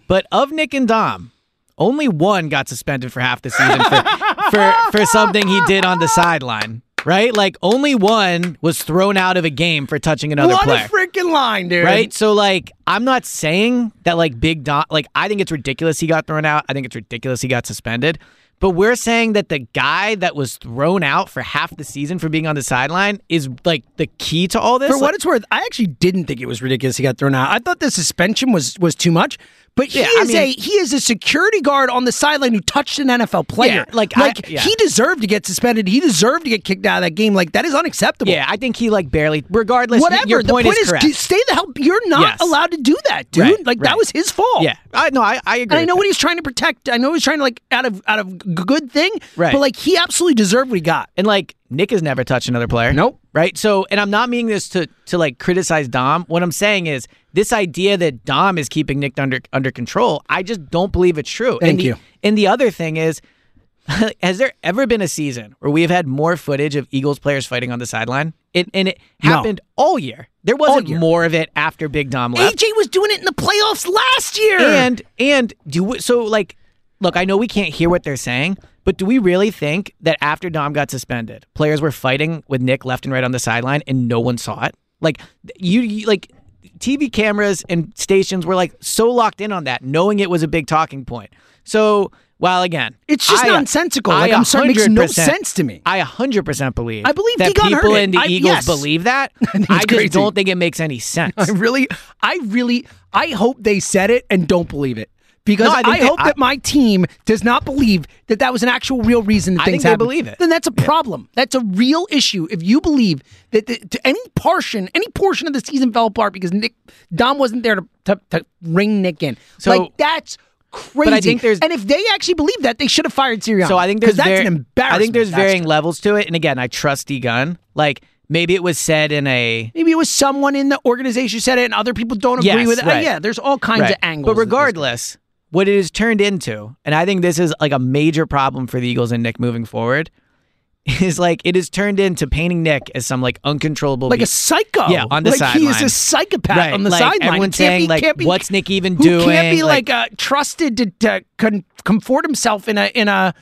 [0.07, 1.33] but of Nick and Dom,
[1.77, 5.99] only one got suspended for half the season for for, for something he did on
[5.99, 6.83] the sideline.
[7.05, 7.35] Right?
[7.35, 10.85] Like, only one was thrown out of a game for touching another what player.
[10.85, 11.85] a freaking line, dude.
[11.85, 12.13] Right?
[12.13, 16.07] So like I'm not saying that like Big Dom like I think it's ridiculous he
[16.07, 16.65] got thrown out.
[16.69, 18.19] I think it's ridiculous he got suspended.
[18.61, 22.29] But we're saying that the guy that was thrown out for half the season for
[22.29, 24.89] being on the sideline is like the key to all this.
[24.91, 27.35] For Like- what it's worth, I actually didn't think it was ridiculous he got thrown
[27.35, 27.51] out.
[27.51, 29.39] I thought the suspension was was too much.
[29.79, 32.53] But he Yeah, I is mean- a he is a security guard on the sideline
[32.53, 33.87] who touched an NFL player.
[33.89, 34.61] Yeah, like, I- like yeah.
[34.61, 35.87] he deserved to get suspended.
[35.87, 37.33] He deserved to get kicked out of that game.
[37.33, 38.33] Like that is unacceptable.
[38.33, 39.45] yeah, I think he like barely.
[39.49, 40.29] Regardless, Whatever.
[40.29, 41.05] Your the point, point is, correct.
[41.05, 41.67] to stay the hell.
[41.77, 42.41] You're not Yes.
[42.41, 43.45] allowed to do that, dude.
[43.45, 43.85] Right, like right.
[43.91, 44.63] that was his fault.
[44.63, 45.63] yeah, I no, I, I agree.
[45.63, 45.97] And I know that.
[45.99, 46.89] what he's trying to protect.
[46.89, 49.13] I know he's trying to like out of out of good thing.
[49.37, 49.53] Right.
[49.53, 51.09] But like he absolutely deserved what he got.
[51.17, 52.93] And like Nick has never touched another player.
[52.93, 53.21] Nope.
[53.33, 53.57] Right.
[53.59, 56.25] So, and I'm not meaning this to to like criticize Dom.
[56.25, 60.23] What I'm saying is this idea that Dom is keeping Nick under under control.
[60.29, 61.59] I just don't believe it's true.
[61.61, 61.97] Thank and the, you.
[62.23, 63.21] And the other thing is,
[64.23, 67.47] has there ever been a season where we have had more footage of Eagles players
[67.47, 68.33] fighting on the sideline?
[68.55, 69.31] It and it No.
[69.31, 70.29] happened all year.
[70.45, 70.99] There wasn't year.
[70.99, 72.57] more of it after Big Dom left.
[72.57, 74.59] AJ was doing it in the playoffs last year.
[74.61, 76.57] And and do so like
[77.01, 80.17] look, I know we can't hear what they're saying, but do we really think that
[80.23, 83.83] after Dom got suspended, players were fighting with Nick left and right on the sideline
[83.87, 84.75] and no one saw it?
[85.03, 85.21] Like
[85.59, 86.33] you, you like
[86.79, 90.49] TV cameras and stations were like so locked in on that, knowing it was a
[90.49, 91.29] big talking point.
[91.65, 94.11] So while again, It's just I- nonsensical.
[94.11, 95.83] I Like, I'm sorry, it makes no sense to me.
[95.85, 97.05] I 100% believe.
[97.05, 98.65] I believe that Degon people in the I- Eagles yes.
[98.65, 99.33] believe that.
[99.53, 100.09] I just crazy.
[100.09, 101.35] don't think it makes any sense.
[101.37, 101.89] I really,
[102.23, 105.11] I really, I hope they said it and don't believe it.
[105.49, 108.53] Because No, I I, they- hope I- that my team does not believe that that
[108.53, 109.99] was an actual real reason that I things happened.
[109.99, 110.39] believe it.
[110.39, 111.29] Then that's a problem.
[111.35, 112.47] That's a real issue.
[112.51, 116.53] If you believe that the, any portion, any portion of the season fell apart because
[116.53, 116.75] Nick
[117.15, 120.37] Dom wasn't there to, to, to ring Nick in, So- like that's
[120.71, 121.13] crazy.
[121.15, 123.69] I think there's- and if they actually believe that, they should have fired Sirianni.
[123.69, 124.95] So I think there's that's an embarrassment.
[124.95, 125.69] I think there's varying true.
[125.71, 126.27] levels to it.
[126.27, 127.57] And again, I trust D Gunn.
[127.75, 131.57] Like maybe it was said in a Maybe it was someone in the organization said
[131.59, 132.87] it, and other people don't agree Yes, with it.
[132.87, 133.91] Uh, yeah, there's all kinds Right.
[133.93, 134.35] of angles.
[134.35, 135.17] But regardless,
[135.51, 138.81] what it has turned into, and I think this is like a major problem for
[138.81, 140.11] the Eagles and Nick moving forward,
[141.01, 144.89] is like it has turned into painting Nick as some like uncontrollable like a psycho.
[144.89, 145.63] Yeah, on the like sideline.
[145.63, 147.29] he is a psychopath Right, on the like, sideline.
[147.29, 149.21] everyone's saying, be- like, be- what's Nick even doing?
[149.21, 153.09] who Can't be like, Like- uh, trusted to, to con- comfort himself in a in
[153.09, 153.35] a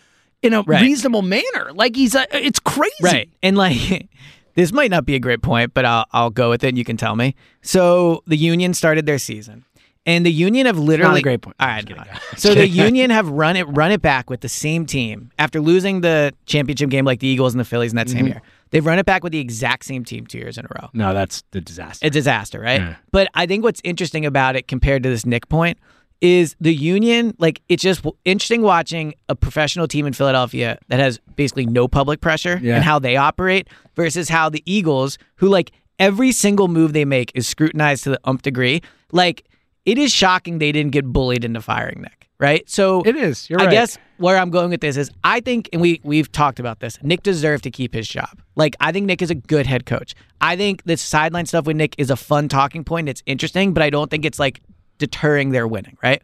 [0.42, 0.82] in a Right.
[0.82, 1.72] reasonable manner.
[1.74, 2.94] Like he's a, it's crazy.
[3.02, 3.30] Right.
[3.42, 4.08] And like
[4.54, 6.84] this might not be a great point, but I'll I'll go with it and you
[6.84, 7.34] can tell me.
[7.62, 9.64] So the Union started their season.
[10.06, 11.56] And the Union have literally great point.
[11.60, 11.88] All right.
[11.88, 11.96] no.
[12.36, 16.00] So the Union have run it run it back with the same team after losing
[16.00, 18.16] the championship game like the Eagles and the Phillies in that Mm-hmm.
[18.18, 18.42] same year.
[18.70, 20.88] They've run it back with the exact same team two years in a row.
[20.92, 22.06] No, that's the disaster.
[22.06, 22.80] A disaster, right?
[22.80, 22.96] Yeah.
[23.12, 25.78] But I think what's interesting about it compared to this Nick point
[26.20, 31.20] is the Union, like, it's just interesting watching a professional team in Philadelphia that has
[31.36, 32.76] basically no public pressure Yeah.
[32.76, 37.30] and how they operate versus how the Eagles, who, like, every single move they make
[37.34, 38.80] is scrutinized to the umph degree.
[39.12, 39.44] Like,
[39.86, 42.68] it is shocking they didn't get bullied into firing Nick, right?
[42.68, 43.48] So It is.
[43.48, 43.62] You're right.
[43.62, 43.72] I right.
[43.72, 46.98] guess where I'm going with this is I think, and we we've talked about this.
[47.02, 48.40] Nick deserved to keep his job.
[48.56, 50.14] Like I think Nick is a good head coach.
[50.40, 53.08] I think this sideline stuff with Nick is a fun talking point.
[53.08, 54.60] It's interesting, but I don't think it's like
[54.98, 56.22] deterring their winning, right?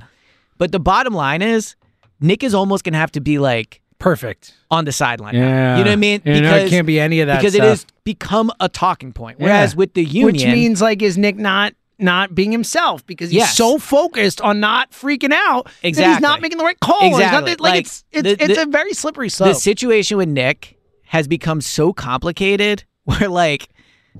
[0.58, 1.76] But the bottom line is
[2.20, 5.34] Nick is almost gonna have to be like perfect on the sideline.
[5.34, 5.76] Yeah.
[5.78, 6.22] you know what I mean?
[6.24, 9.38] You know, it can't be any of that because it has become a talking point.
[9.38, 9.78] Whereas Yeah.
[9.78, 13.56] with the union, which means like is Nick not not being himself because he's Yes.
[13.56, 16.98] so focused on not freaking out that he's not making the right call.
[17.08, 17.52] Exactly.
[17.52, 19.50] like, Like, it's it's, the- it's the- a very slippery slope.
[19.50, 22.84] the situation with Nick has become so complicated.
[23.04, 23.68] Where like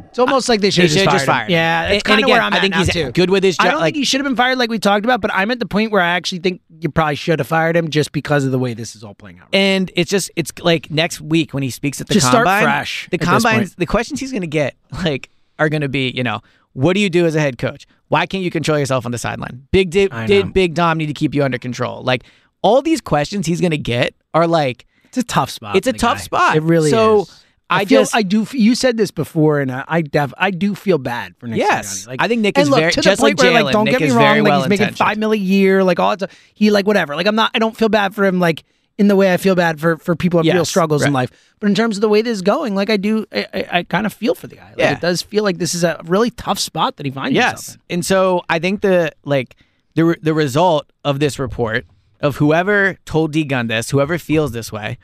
[0.09, 1.45] it's almost like they should have just, just fired.
[1.47, 1.51] him.
[1.53, 3.12] Yeah, that's And- kind of where I'm I at think now he's too.
[3.12, 3.66] good with his job.
[3.66, 5.51] I don't like- think he should have been fired like we talked about, but I'm
[5.51, 8.45] at the point where I actually think you probably should have fired him just because
[8.47, 9.49] of the way this is all playing out.
[9.53, 12.87] And it's just it's like next week when he speaks at the Just start combine.
[13.11, 16.40] The combines, the questions he's going to get like are going to be, you know,
[16.73, 17.87] what do you do as a head coach?
[18.09, 19.67] Why can't you control yourself on the sideline?
[19.71, 22.03] Big did, did Big Dom need to keep you under control?
[22.03, 22.25] Like
[22.63, 25.77] all these questions he's going to get are like It's a tough spot.
[25.77, 26.23] It's a tough guy.
[26.23, 26.57] spot.
[26.57, 26.93] It really is.
[26.93, 27.45] So, is.
[27.71, 28.47] I feel, just- I do.
[28.53, 31.59] You said this before, and I, I def, I do feel bad for Nick.
[31.59, 32.03] Yes.
[32.03, 32.07] Sirianni.
[32.09, 33.85] Like, I think Nick is look, very- to the just like point where, like, don't
[33.87, 36.31] Nick get me wrong, like he's making five mil a year, like all that.
[36.53, 37.17] He like whatever.
[37.17, 37.51] Like I'm not.
[37.55, 38.41] I don't feel bad for him.
[38.41, 38.63] Like
[38.98, 41.12] in the way I feel bad for for people who have real Yes, struggles in
[41.12, 41.31] life.
[41.61, 43.83] But in terms of the way this is going, like I do, I, I, I
[43.85, 44.68] kind of feel for the guy.
[44.70, 44.92] Like, Yeah.
[44.92, 47.74] it does feel like this is a really tough spot that he finds himself Yes.
[47.74, 47.81] in.
[47.94, 49.57] And so I think the like
[49.94, 51.87] the re- the result of this report
[52.20, 54.98] of whoever told D Gunn this, whoever feels this way,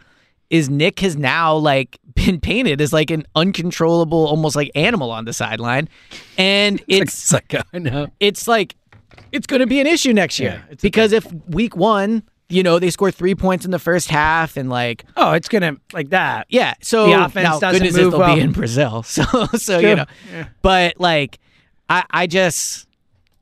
[0.50, 5.24] is Nick has now like been painted as like an uncontrollable, almost like animal on
[5.24, 5.88] the sideline,
[6.36, 7.62] and it's like psycho.
[7.72, 8.08] I know.
[8.20, 8.74] it's like
[9.32, 12.62] it's going to be an issue next year Yeah, it's because if week one, you
[12.62, 16.10] know, they score three points in the first half and like Oh, it's gonna like
[16.10, 16.46] that.
[16.48, 18.34] yeah, so The offense now, doesn't goodness move they'll well.
[18.34, 19.22] be in Brazil, so
[19.56, 19.88] so True.
[19.90, 20.06] you know,
[20.62, 21.38] but like
[21.90, 22.86] I I just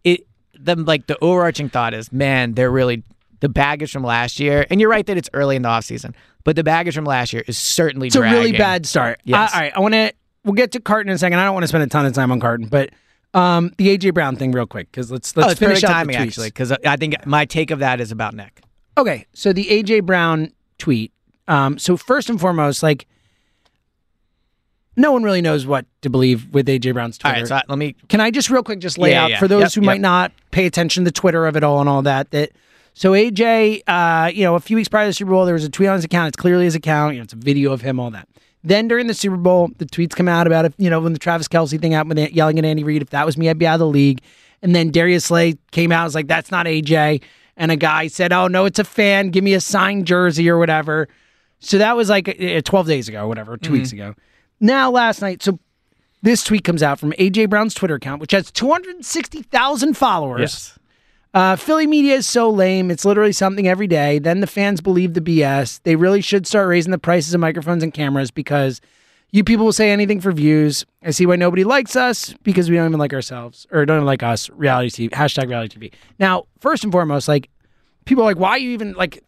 [0.05, 0.27] it
[0.59, 3.03] the like the overarching thought is man they're really
[3.41, 6.57] the baggage from last year, and you're right that it's early in the offseason, but
[6.57, 9.21] the baggage from last year is certainly It's a really bad start.
[9.25, 9.53] Yes.
[9.53, 10.13] Uh, all right, I want to.
[10.43, 11.39] We'll get to Carton in a second.
[11.39, 12.91] I don't want to spend a ton of time on Carton, but
[13.35, 16.23] um, the AJ Brown thing, real quick, because let's let's oh, finish out timing the
[16.23, 16.27] tweets.
[16.29, 18.63] actually, because I think my take of that is about Nick.
[18.99, 21.13] Okay, so the AJ Brown tweet.
[21.49, 23.07] Um, so first and foremost, like,
[24.97, 27.41] no one really knows what to believe with AJ Brown's Twitter.
[27.41, 27.95] right, so I- let me.
[28.09, 29.87] Can I just real quick just lay Yeah, out yeah, for those yep, who yep.
[29.87, 32.53] might not pay attention to the Twitter of it all and all that that
[32.95, 35.65] so AJ, uh, you know, a few weeks prior to the Super Bowl, there was
[35.65, 36.29] a tweet on his account.
[36.29, 37.13] It's clearly his account.
[37.15, 38.27] You know, it's a video of him, all that.
[38.65, 41.19] Then during the Super Bowl, the tweets come out about if you know when the
[41.19, 43.03] Travis Kelce thing happened, with yelling at Andy Reid.
[43.03, 44.23] If that was me, I'd be out of the league.
[44.63, 47.21] And then Darius Slay came out, and was like, "That's not AJ."
[47.57, 49.31] And a guy said, "Oh no, it's a fan.
[49.31, 51.09] Give me a signed jersey or whatever."
[51.59, 54.15] So that was like uh, 12 days ago, or whatever, 2 weeks ago.
[54.61, 55.59] Now last night, so
[56.23, 60.41] this tweet comes out from AJ Brown's Twitter account, which has 260,000 followers.
[60.41, 60.79] Yes.
[61.33, 62.91] Uh, Philly media is so lame.
[62.91, 64.19] It's literally something every day.
[64.19, 65.81] Then the fans believe the BS.
[65.83, 68.81] They really should start raising the prices of microphones and cameras because
[69.37, 70.87] you people will say anything for views.
[71.03, 74.07] I see why nobody likes us because we don't even like ourselves or don't even
[74.07, 74.49] like us.
[74.51, 75.93] Reality TV, hashtag reality TV.
[76.19, 77.51] Now, first and foremost, like
[78.07, 79.23] people are like, why are you even like?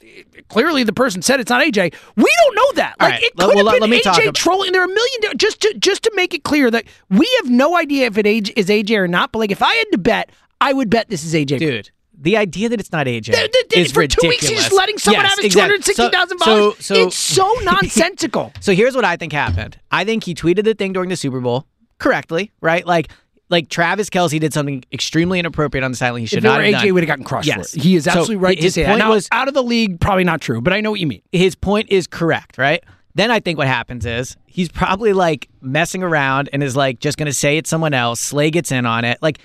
[0.49, 1.95] Clearly, the person said it's not AJ.
[2.17, 2.97] We don't know that.
[3.01, 4.73] All Like right, it could well, have let- been AJ trolling.
[4.73, 7.77] There are a million just to just to make it clear that we have no
[7.77, 9.31] idea if it is AJ or not.
[9.33, 10.31] But like, if I had to bet,
[10.61, 11.59] I would bet this is AJ.
[11.59, 11.91] Dude,
[12.21, 14.23] the idea that it's not AJ Th- th- th- is for ridiculous.
[14.23, 15.79] two weeks, he's just letting someone Yes, have his exactly.
[15.79, 16.71] 260,000 So-.
[16.73, 18.53] So, so, it's so nonsensical.
[18.61, 19.79] So here's what I think happened.
[19.91, 21.67] I think he tweeted the thing during the Super Bowl
[21.99, 22.85] correctly, right?
[22.87, 23.11] Like,
[23.51, 26.21] like Travis Kelce did something extremely inappropriate on the sideline.
[26.23, 26.95] He should if not have AJ, done.
[26.95, 27.71] would have gotten crushed Yes.
[27.73, 27.83] for it.
[27.83, 29.05] He is So absolutely right his to say point that.
[29.07, 31.23] Now, was- out of the league, probably not true, but I know what you mean.
[31.33, 32.83] his point is correct, right?
[33.15, 37.17] Then I think what happens is he's probably like messing around and is like just
[37.17, 38.21] going to say it's someone else.
[38.21, 39.19] Slay gets in on it.
[39.23, 39.39] Like,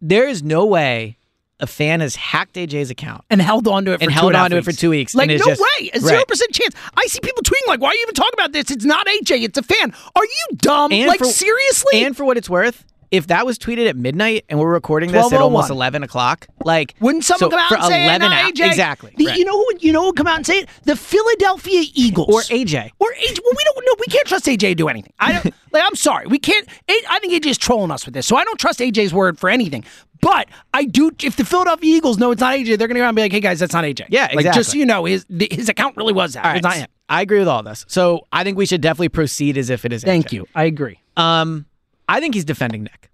[0.00, 1.16] there is no way
[1.62, 4.32] a fan has hacked AJ's account And held on to it for and two held
[4.34, 4.80] and on to it for weeks.
[4.80, 5.14] two weeks.
[5.14, 5.90] Like, no just- way.
[5.94, 6.74] A 0% chance.
[6.96, 8.70] I see people tweeting, like, why are you even talking about this?
[8.70, 9.94] It's not AJ, it's a fan.
[10.16, 10.92] Are you dumb?
[10.92, 12.04] And like, for- seriously?
[12.04, 15.32] And for what it's worth, if that was tweeted at midnight and we're recording this
[15.32, 18.42] at almost eleven o'clock, like Wouldn't someone so come out for and say, 11 not
[18.44, 18.66] hou- AJ?
[18.66, 19.14] Exactly.
[19.16, 19.36] The- right.
[19.38, 19.64] You know who?
[19.66, 20.68] would- You know who would come out and say it?
[20.84, 22.90] The Philadelphia Eagles or AJ.
[22.98, 23.38] Or AJ.
[23.44, 23.94] Well, we don't know.
[24.00, 25.12] We can't trust AJ to do anything.
[25.20, 25.44] I don't.
[25.72, 26.26] like, I'm sorry.
[26.26, 26.66] We can't.
[26.88, 29.48] I think AJ is trolling us with this, so I don't trust AJ's word for
[29.50, 29.84] anything.
[30.22, 31.10] But I do.
[31.22, 33.22] If the Philadelphia Eagles know it's not AJ, they're going to go out and be
[33.22, 35.96] like, "Hey guys, that's not AJ." Yeah, Like, just so you know, his his account
[35.96, 36.44] really was that.
[36.46, 36.86] All It's not him.
[37.08, 37.84] I agree with all this.
[37.88, 40.02] So I think we should definitely proceed as if it is.
[40.02, 40.06] AJ.
[40.06, 40.32] Thank AJ.
[40.32, 40.48] you.
[40.54, 40.98] I agree.
[41.16, 41.66] Um,
[42.08, 43.10] I think he's defending Nick.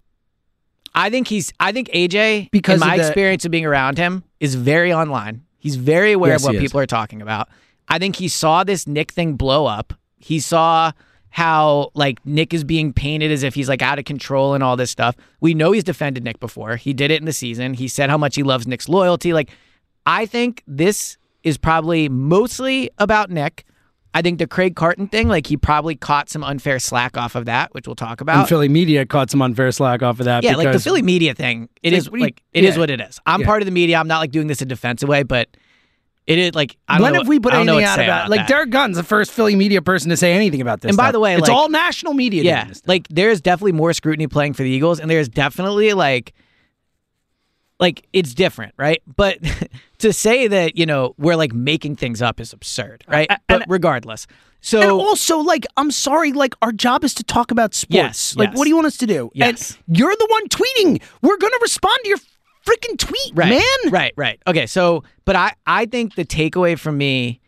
[0.94, 1.52] I think he's.
[1.60, 4.92] I think AJ, Because in of my the- experience of being around him, is very
[4.92, 5.42] online.
[5.58, 6.62] He's very aware Yes, of what he is.
[6.64, 7.48] people are talking about.
[7.88, 9.92] I think he saw this Nick thing blow up.
[10.18, 10.92] He saw
[11.30, 14.76] how like Nick is being painted as if he's like out of control and all
[14.76, 15.14] this stuff.
[15.40, 16.76] We know he's defended Nick before.
[16.76, 17.74] He did it in the season.
[17.74, 19.32] He said how much he loves Nick's loyalty.
[19.32, 19.50] Like,
[20.06, 23.64] I think this is probably mostly about Nick.
[24.18, 27.44] I think the Craig Carton thing, like he probably caught some unfair slack off of
[27.44, 28.38] that, which we'll talk about.
[28.40, 30.42] And Philly media caught some unfair slack off of that.
[30.42, 31.68] Yeah, like the Philly media thing.
[31.84, 32.80] It is what do you- like it is yeah.
[32.80, 33.20] what it is.
[33.26, 33.46] I'm Yeah.
[33.46, 33.96] part of the media.
[33.96, 35.48] I'm not like doing this in a defensive way, but
[36.26, 38.18] it is like I when have what- we put I don't know anything out about,
[38.26, 38.48] about like that.
[38.48, 40.88] Derek Gunn's the first Philly media person to say anything about this?
[40.90, 42.42] And by the way, it's like- all national media.
[42.42, 42.82] yeah, doing this.
[42.86, 46.32] like there's definitely more scrutiny playing for the Eagles, and there's definitely like,
[47.80, 49.02] like it's different, right?
[49.06, 49.38] But
[49.98, 53.30] to say that you know we're like making things up is absurd, uh, right?
[53.48, 54.26] but regardless,
[54.60, 57.94] so and also, like, I'm sorry, like, our job is to talk about sports.
[57.94, 58.58] Yes, like, yes.
[58.58, 59.30] what do you want us to do?
[59.32, 59.78] Yes.
[59.86, 61.02] And you're the one tweeting.
[61.22, 62.18] We're going to respond to your
[62.66, 63.92] freaking tweet, right, man.
[63.92, 64.40] Right, right.
[64.46, 67.40] Okay, so but I I think the takeaway from me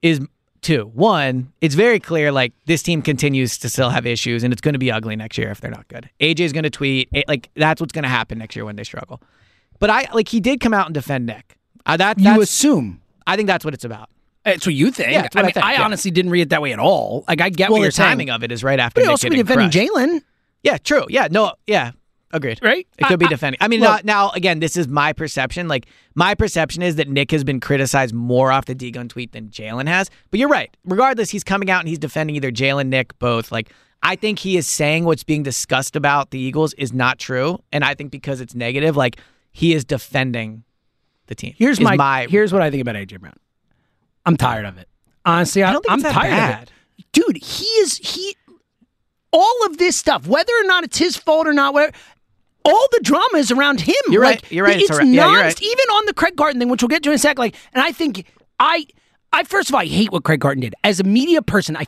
[0.00, 0.20] is
[0.62, 0.90] two.
[0.94, 4.72] One, it's very clear like this team continues to still have issues and it's going
[4.72, 6.08] to be ugly next year if they're not good.
[6.20, 8.84] AJ's going to tweet eh, like that's what's going to happen next year when they
[8.84, 9.20] struggle.
[9.78, 11.58] But I like he did come out and defend Nick.
[11.84, 13.00] Uh, that You assume.
[13.26, 14.08] I think that's what it's about.
[14.44, 15.12] It's what you think.
[15.12, 15.82] Yeah, that's I I mean, think, I yeah.
[15.84, 17.24] honestly didn't read it that way at all.
[17.28, 18.10] Like, I get well, what the you're saying.
[18.10, 19.88] timing of it is right after But Nick also be getting defending.
[19.88, 20.22] Jalen,
[20.64, 21.04] Yeah, true.
[21.08, 21.92] Yeah, no, yeah,
[22.32, 22.58] agreed.
[22.62, 22.86] right?
[22.98, 23.58] It could be I- I- defending.
[23.60, 25.68] I mean, look, now, now again, this is my perception.
[25.68, 29.32] Like my perception is that Nick has been criticized more off the D Gunn tweet
[29.32, 30.10] than Jalen has.
[30.30, 30.74] But you're right.
[30.84, 33.52] Regardless, he's coming out and he's defending either Jalen, Nick, both.
[33.52, 33.70] Like
[34.02, 37.84] I think he is saying what's being discussed about the Eagles is not true, and
[37.84, 39.18] I think because it's negative, like
[39.52, 40.64] he is defending
[41.26, 41.54] the team.
[41.56, 43.34] Here's is my, here's what I think about AJ Brown.
[44.26, 44.88] I'm tired of it.
[45.24, 46.62] Honestly, I, I don't think I'm tired bad.
[46.64, 46.68] of
[46.98, 47.04] it.
[47.12, 48.36] Dude, he is he
[49.32, 51.92] all of this stuff, whether or not it's his fault or not, whatever,
[52.64, 53.94] all the drama is around him.
[54.08, 54.52] You're like, right.
[54.52, 54.76] You're right.
[54.78, 55.62] It's, It's around- yeah, you're right.
[55.62, 57.38] even on the Craig Carton thing, which we'll get to in a sec.
[57.38, 58.26] Like, and I think
[58.60, 58.86] I
[59.32, 60.74] I first of all I hate what Craig Carton did.
[60.84, 61.86] As a media person, I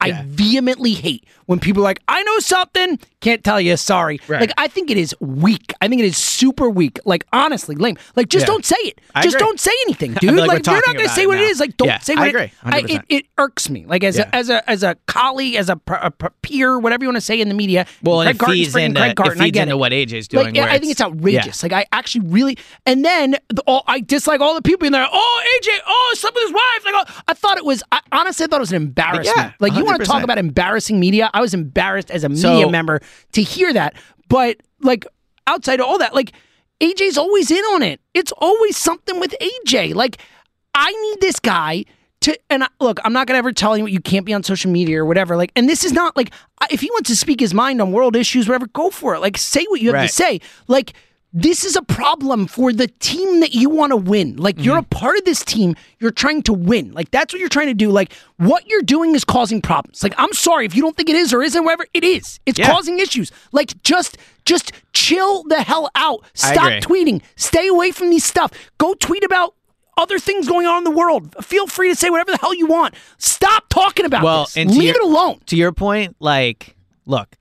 [0.00, 4.20] I vehemently hate when people are like, I know something, can't tell you, sorry.
[4.28, 4.40] Right.
[4.42, 5.72] Like, I think it is weak.
[5.80, 7.00] I think it is super weak.
[7.04, 7.96] Like, honestly, lame.
[8.14, 8.46] Like, just Yeah.
[8.48, 9.00] don't say it.
[9.14, 9.46] I just agree.
[9.46, 10.34] don't say anything, dude.
[10.34, 11.46] like like, you're not going to say it what it now.
[11.48, 12.90] is, like, don't Yeah, say I what agree, it I, 100%.
[12.94, 13.86] it, it irks me.
[13.86, 14.28] Like, as, Yeah.
[14.32, 16.10] a, as, a, as a colleague, as a, a
[16.42, 17.86] peer, whatever you want to say in the media.
[18.02, 19.40] Well, and Craig it Carton's feeds into, Craig it Carton.
[19.42, 19.78] I into it.
[19.78, 20.46] what AJ's doing.
[20.46, 21.62] Like, yeah, I think it's outrageous.
[21.62, 25.08] Like, I actually really, and then the, all, I dislike all the people in there.
[25.10, 26.84] Oh, AJ, oh, slept with his wife.
[26.84, 27.82] Like, oh, I thought it was.
[27.90, 29.54] I honestly I thought it was an embarrassment.
[29.60, 31.30] Like, you want to talk about embarrassing media?
[31.34, 33.00] I was embarrassed as a So- media member
[33.32, 33.94] to hear that.
[34.28, 35.06] But like,
[35.46, 36.32] outside of all that, like,
[36.80, 38.00] AJ's always in on it.
[38.14, 39.94] It's always something with AJ.
[39.94, 40.18] Like,
[40.74, 41.84] I need this guy
[42.20, 44.70] to and I, look, I'm not gonna ever tell you you can't be on social
[44.70, 45.36] media or whatever.
[45.36, 46.32] Like, and this is not like
[46.70, 49.20] if he wants to speak his mind on world issues, whatever, go for it.
[49.20, 50.08] Like, say what you have Right.
[50.08, 50.40] to say.
[50.66, 50.92] Like,
[51.32, 54.36] this is a problem for the team that you want to win.
[54.36, 54.92] Like, you're mm-hmm.
[54.92, 55.76] a part of this team.
[55.98, 56.92] You're trying to win.
[56.92, 57.90] Like, that's what you're trying to do.
[57.90, 60.02] Like, what you're doing is causing problems.
[60.02, 61.86] Like, I'm sorry if you don't think it is or isn't, whatever.
[61.92, 62.40] It is.
[62.46, 62.70] It's Yeah.
[62.70, 63.30] causing issues.
[63.52, 64.16] Like, just,
[64.46, 66.24] just chill the hell out.
[66.32, 67.20] Stop tweeting.
[67.36, 68.50] Stay away from these stuff.
[68.78, 69.54] Go tweet about
[69.98, 71.34] other things going on in the world.
[71.44, 72.94] Feel free to say whatever the hell you want.
[73.18, 74.56] Stop talking about well, this.
[74.56, 75.40] and Leave your- it alone.
[75.46, 77.36] To your point, like, look,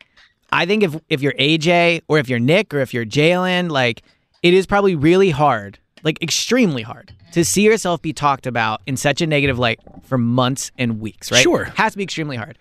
[0.52, 4.02] I think if if you're AJ or if you're Nick or if you're Jalen, like,
[4.44, 8.96] it is probably really hard, like extremely hard, to see yourself be talked about in
[8.98, 11.32] such a negative light for months and weeks.
[11.32, 11.42] Right?
[11.44, 11.66] Sure.
[11.76, 12.58] has to be extremely hard.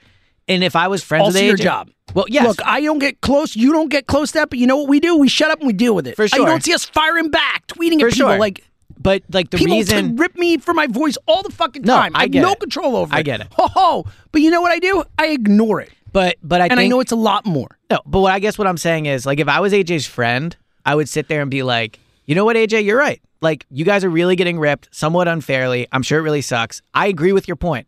[0.48, 1.90] And if I was friends Also with AJ, your job.
[2.14, 2.46] Well, yes.
[2.46, 3.56] Look, I don't get close.
[3.56, 4.50] You don't get close to that.
[4.50, 5.16] But you know what we do?
[5.16, 6.14] We shut up and we deal with it.
[6.16, 8.38] For Uh, You don't see us firing back, tweeting For at people sure.
[8.38, 8.64] like.
[8.98, 11.86] But like the people reason rip me for my voice all the fucking time.
[11.86, 12.12] No, time.
[12.16, 12.60] I have get no it.
[12.60, 13.18] control over it.
[13.18, 13.48] I get it.
[13.52, 14.04] Ho ho.
[14.32, 15.04] But you know what I do?
[15.18, 15.90] I ignore it.
[16.16, 17.68] But but I and I know it's a lot more.
[17.90, 20.56] No, but what I guess what I'm saying is like if I was AJ's friend,
[20.86, 23.20] I would sit there and be like, you know what, AJ, you're right.
[23.42, 25.86] Like you guys are really getting ripped somewhat unfairly.
[25.92, 26.80] I'm sure it really sucks.
[26.94, 27.86] I agree with your point.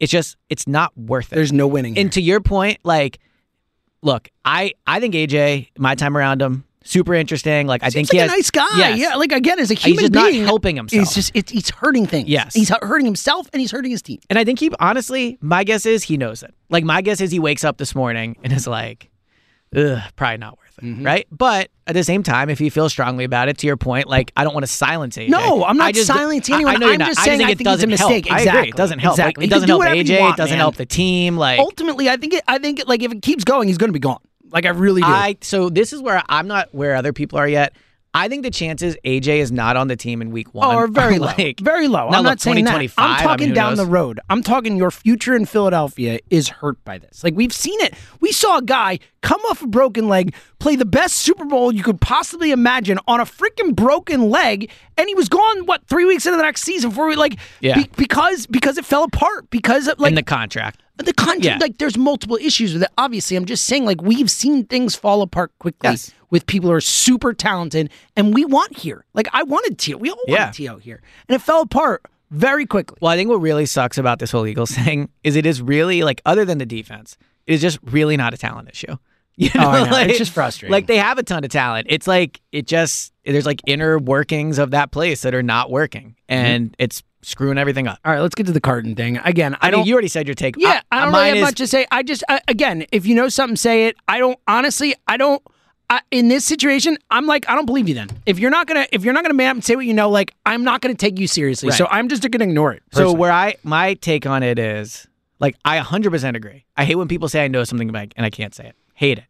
[0.00, 1.34] It's just it's not worth it.
[1.34, 1.98] There's no winning.
[1.98, 3.18] And to your point, like,
[4.00, 7.66] look, I I think AJ, my time around him, super interesting.
[7.66, 8.78] Like I think Seems he like has, a nice guy.
[8.78, 8.98] Yes.
[8.98, 10.24] Yeah, like again, as a human being.
[10.24, 11.00] He's just not helping himself.
[11.00, 12.28] He's just it, he's hurting things.
[12.28, 12.54] Yes.
[12.54, 14.20] he's hurting himself and he's hurting his team.
[14.30, 16.54] And I think he honestly, my guess is he knows it.
[16.70, 19.10] Like my guess is he wakes up this morning and is like,
[19.74, 20.84] ugh, probably not worth it.
[20.84, 21.06] Mm-hmm.
[21.06, 21.26] Right.
[21.30, 24.32] But at the same time, if he feels strongly about it, to your point, like
[24.36, 25.28] I don't want to silence AJ.
[25.30, 26.74] No, I'm not just, silencing anyone.
[26.74, 28.26] I, I know I'm just I saying think I it think it's a doesn't mistake.
[28.26, 28.40] Help.
[28.40, 28.68] Exactly.
[28.68, 29.14] It doesn't help.
[29.14, 29.42] Exactly.
[29.42, 30.20] Like, it doesn't do help AJ.
[30.20, 30.58] want, it doesn't man.
[30.58, 31.36] help the team.
[31.36, 33.94] Like Ultimately, I think it, I think like if it keeps going, he's going to
[33.94, 34.20] be gone.
[34.52, 35.08] Like I really do.
[35.08, 37.74] I so this is where I'm not where other people are yet.
[38.14, 40.86] I think the chances AJ is not on the team in week one Oh, are
[40.86, 41.26] very low.
[41.36, 42.08] like, very low.
[42.08, 42.74] Now, I'm look, not saying that.
[42.80, 43.84] I'm I talking mean, down knows?
[43.86, 44.20] the road.
[44.30, 47.22] I'm talking your future in Philadelphia is hurt by this.
[47.22, 47.92] Like we've seen it.
[48.20, 51.82] We saw a guy come off a broken leg, play the best Super Bowl you
[51.82, 55.66] could possibly imagine on a freaking broken leg, and he was gone.
[55.66, 57.82] What three weeks into the next season before we like Yeah.
[57.98, 60.80] because because it fell apart because of, like in the contract.
[61.04, 61.58] The contract, Yeah.
[61.60, 62.90] like there's multiple issues with it.
[62.96, 66.12] Obviously, I'm just saying, like we've seen things fall apart quickly Yes.
[66.30, 69.04] with people who are super talented, and we want here.
[69.12, 69.98] Like I wanted T.O.
[69.98, 70.44] We all Yeah.
[70.44, 70.78] wanted T.O.
[70.78, 72.96] here, and it fell apart very quickly.
[73.02, 76.02] Well, I think what really sucks about this whole Eagles thing is it is really
[76.02, 78.96] like other than the defense, it is just really not a talent issue.
[79.38, 79.90] You Oh, know.
[79.90, 80.72] like- It's just frustrating.
[80.72, 81.88] Like they have a ton of talent.
[81.90, 86.16] It's like it just there's like inner workings of that place that are not working,
[86.28, 86.44] mm-hmm.
[86.44, 87.98] and it's screwing everything up.
[88.04, 89.54] All right, let's get to the Carton thing again.
[89.56, 89.80] I, I, don't.
[89.80, 90.54] mean, you already said your take.
[90.56, 91.86] yeah, I, don't really have is, much to say.
[91.90, 93.96] I just I, again, if you know something, say it.
[94.08, 94.94] I don't honestly.
[95.06, 95.42] I don't.
[95.88, 97.94] I, in this situation, I'm like, I don't believe you.
[97.94, 99.94] Then, if you're not gonna, if you're not gonna man up and say what you
[99.94, 101.68] know, like, I'm not gonna take you seriously.
[101.68, 101.78] Right.
[101.78, 102.82] So I'm just gonna ignore it.
[102.92, 105.06] So where I my take on it is
[105.38, 106.64] like I 100% agree.
[106.76, 108.76] I hate when people say I know something about and I can't say it.
[108.96, 109.24] Hate it.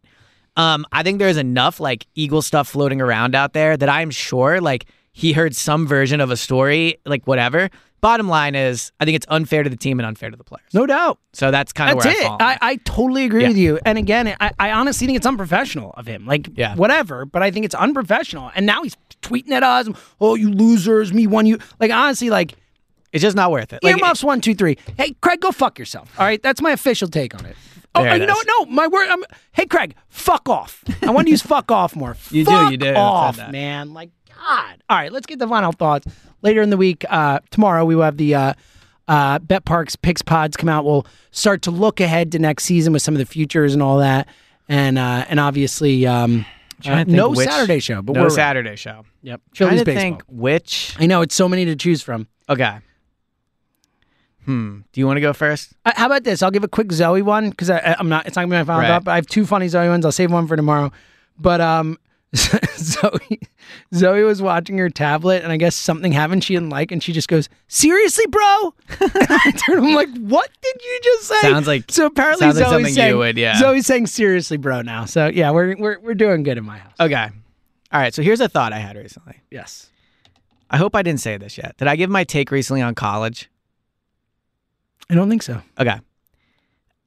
[0.57, 4.61] Um, I think there's enough like Eagle stuff floating around out there that I'm sure
[4.61, 7.69] like he heard some version of a story, like whatever.
[8.01, 10.69] Bottom line is, I think it's unfair to the team and unfair to the players.
[10.73, 11.19] no doubt.
[11.33, 12.25] So that's kind of That's where it.
[12.25, 12.37] I fall.
[12.41, 12.59] I.
[12.62, 13.49] I totally agree Yeah.
[13.49, 13.79] with you.
[13.85, 16.25] And again, I, I honestly think it's unprofessional of him.
[16.27, 16.75] Like, Yeah.
[16.77, 18.51] whatever, but I think it's unprofessional.
[18.55, 19.89] And now he's tweeting at us,
[20.21, 21.59] oh, you losers, me one, you.
[21.81, 22.55] Like, honestly, like,
[23.12, 23.83] it's just not worth it.
[23.83, 24.77] Like, earmuffs one, two, three.
[24.99, 26.11] Hey, Craig, go fuck yourself.
[26.19, 27.57] All right, that's my official take on it.
[27.99, 28.47] Oh, There it you know what?
[28.47, 29.09] No, my word.
[29.09, 29.23] I'm,
[29.53, 30.83] hey, Craig, fuck off.
[31.03, 32.17] I want to use fuck off more.
[32.31, 32.91] You do, you do.
[32.91, 33.93] I've Off, man.
[33.95, 34.83] Like God.
[34.89, 36.07] All right, let's get the final thoughts
[36.43, 37.05] later in the week.
[37.09, 38.53] Uh, tomorrow we will have the uh,
[39.09, 40.85] uh, Bet Parx Picks Pods come out.
[40.85, 43.99] We'll start to look ahead to next season with some of the futures and all
[43.99, 44.29] that,
[44.69, 46.45] and uh, and obviously um,
[46.85, 49.05] uh, no which- Saturday show, but no we're Saturday show.
[49.23, 50.03] Yep, Trying Phillies to baseball.
[50.03, 50.95] think which.
[50.99, 52.29] I know it's so many to choose from.
[52.49, 52.79] Okay.
[54.47, 54.79] Hmm.
[54.93, 55.75] Do you want to go first?
[55.85, 56.43] Uh, how about this?
[56.43, 58.27] I'll give a quick Zoe one because I'm not.
[58.27, 58.89] It's not gonna be my final Right.
[58.89, 59.05] thought.
[59.05, 60.05] But I have two funny Zoe ones.
[60.07, 60.91] I'll save one for tomorrow.
[61.39, 61.99] But um,
[62.77, 63.41] Zoe
[63.95, 67.13] Zoe was watching her tablet and I guess something happened she didn't like and she
[67.13, 68.41] just goes, Seriously, bro?
[69.01, 71.41] I turned I'm like, What did you just say?
[71.41, 73.59] Sounds like- so apparently like Zoe's you saying, would, yeah.
[73.59, 75.05] Zoe's saying seriously, bro now.
[75.05, 76.95] So yeah, we're we're we're doing good in my house.
[77.01, 77.29] Okay.
[77.93, 78.15] All right.
[78.15, 79.41] So here's a thought I had recently.
[79.51, 79.91] Yes.
[80.71, 81.77] I hope I didn't say this yet.
[81.79, 83.49] Did I give my take recently on college?
[85.11, 85.61] I don't think so.
[85.79, 85.99] Okay.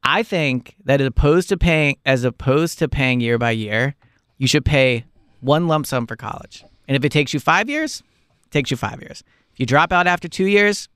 [0.04, 3.96] I think that as opposed to paying as opposed to paying year by year,
[4.38, 5.06] you should pay
[5.42, 6.64] one lump sum for college.
[6.88, 8.02] And if it takes you five years,
[8.46, 9.24] it takes you five years.
[9.54, 10.88] If you drop out after two years,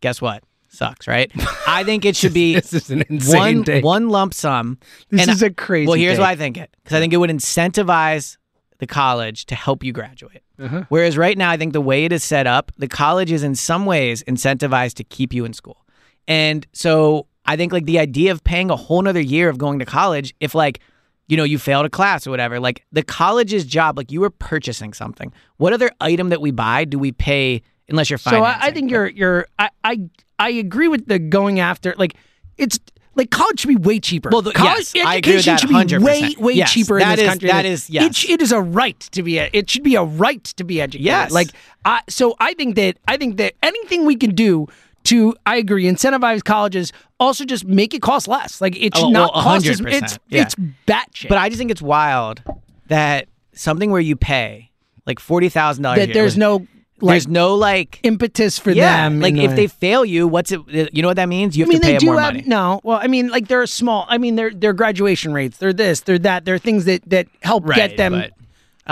[0.00, 0.42] guess what?
[0.68, 1.30] Sucks, right?
[1.66, 4.78] I think it should be This is an insane one one lump sum.
[5.10, 7.12] This And is I- a crazy Well, here's why I think it because I think
[7.12, 8.36] it would incentivize
[8.78, 10.42] the college to help you graduate.
[10.58, 10.84] Uh-huh.
[10.88, 13.54] Whereas right now, I think the way it is set up, the college is in
[13.54, 15.84] some ways incentivized to keep you in school.
[16.28, 19.78] And so I think like the idea of paying a whole nother year of going
[19.78, 20.80] to college, if like,
[21.28, 24.30] you know, you failed a class or whatever, like the college's job, like you were
[24.30, 25.32] purchasing something.
[25.56, 28.42] What other item that we buy do we pay unless you're So?
[28.42, 30.00] I, I think you're you're I, I
[30.38, 32.14] I agree with the going after like
[32.58, 32.78] it's
[33.16, 34.28] like college should be way cheaper.
[34.30, 36.38] Well, the- college yes, I agree with education should be way 100%.
[36.38, 37.48] way Yes, cheaper that in this is- country.
[37.48, 38.24] that is- yes.
[38.24, 40.80] It, it is a right to be a, it should be a right to be
[40.80, 41.06] educated.
[41.06, 41.32] Yes.
[41.32, 41.48] Like
[41.84, 44.66] I so I think that I think that anything we can do
[45.06, 48.60] to I agree incentivize colleges also just make it cost less.
[48.60, 50.42] Like it should Oh, not well, cost as 100%, it's yeah.
[50.42, 50.54] it's
[50.86, 51.28] batshit.
[51.28, 52.42] But I just think it's wild
[52.88, 54.70] that something where you pay
[55.06, 55.98] like forty thousand dollars.
[56.06, 56.66] that there's no
[57.00, 59.20] like there's no like impetus for yeah, them.
[59.20, 60.60] Like if the- they fail you, what's it?
[60.60, 61.56] Uh, you know what that means?
[61.56, 62.44] You have I mean, to pay they do more have money.
[62.46, 62.80] no.
[62.84, 64.06] Well, I mean, like they're small.
[64.08, 65.58] I mean, they're they're graduation rates.
[65.58, 66.00] They're this.
[66.00, 66.44] They're that.
[66.44, 68.30] They're things that that help Right, get them I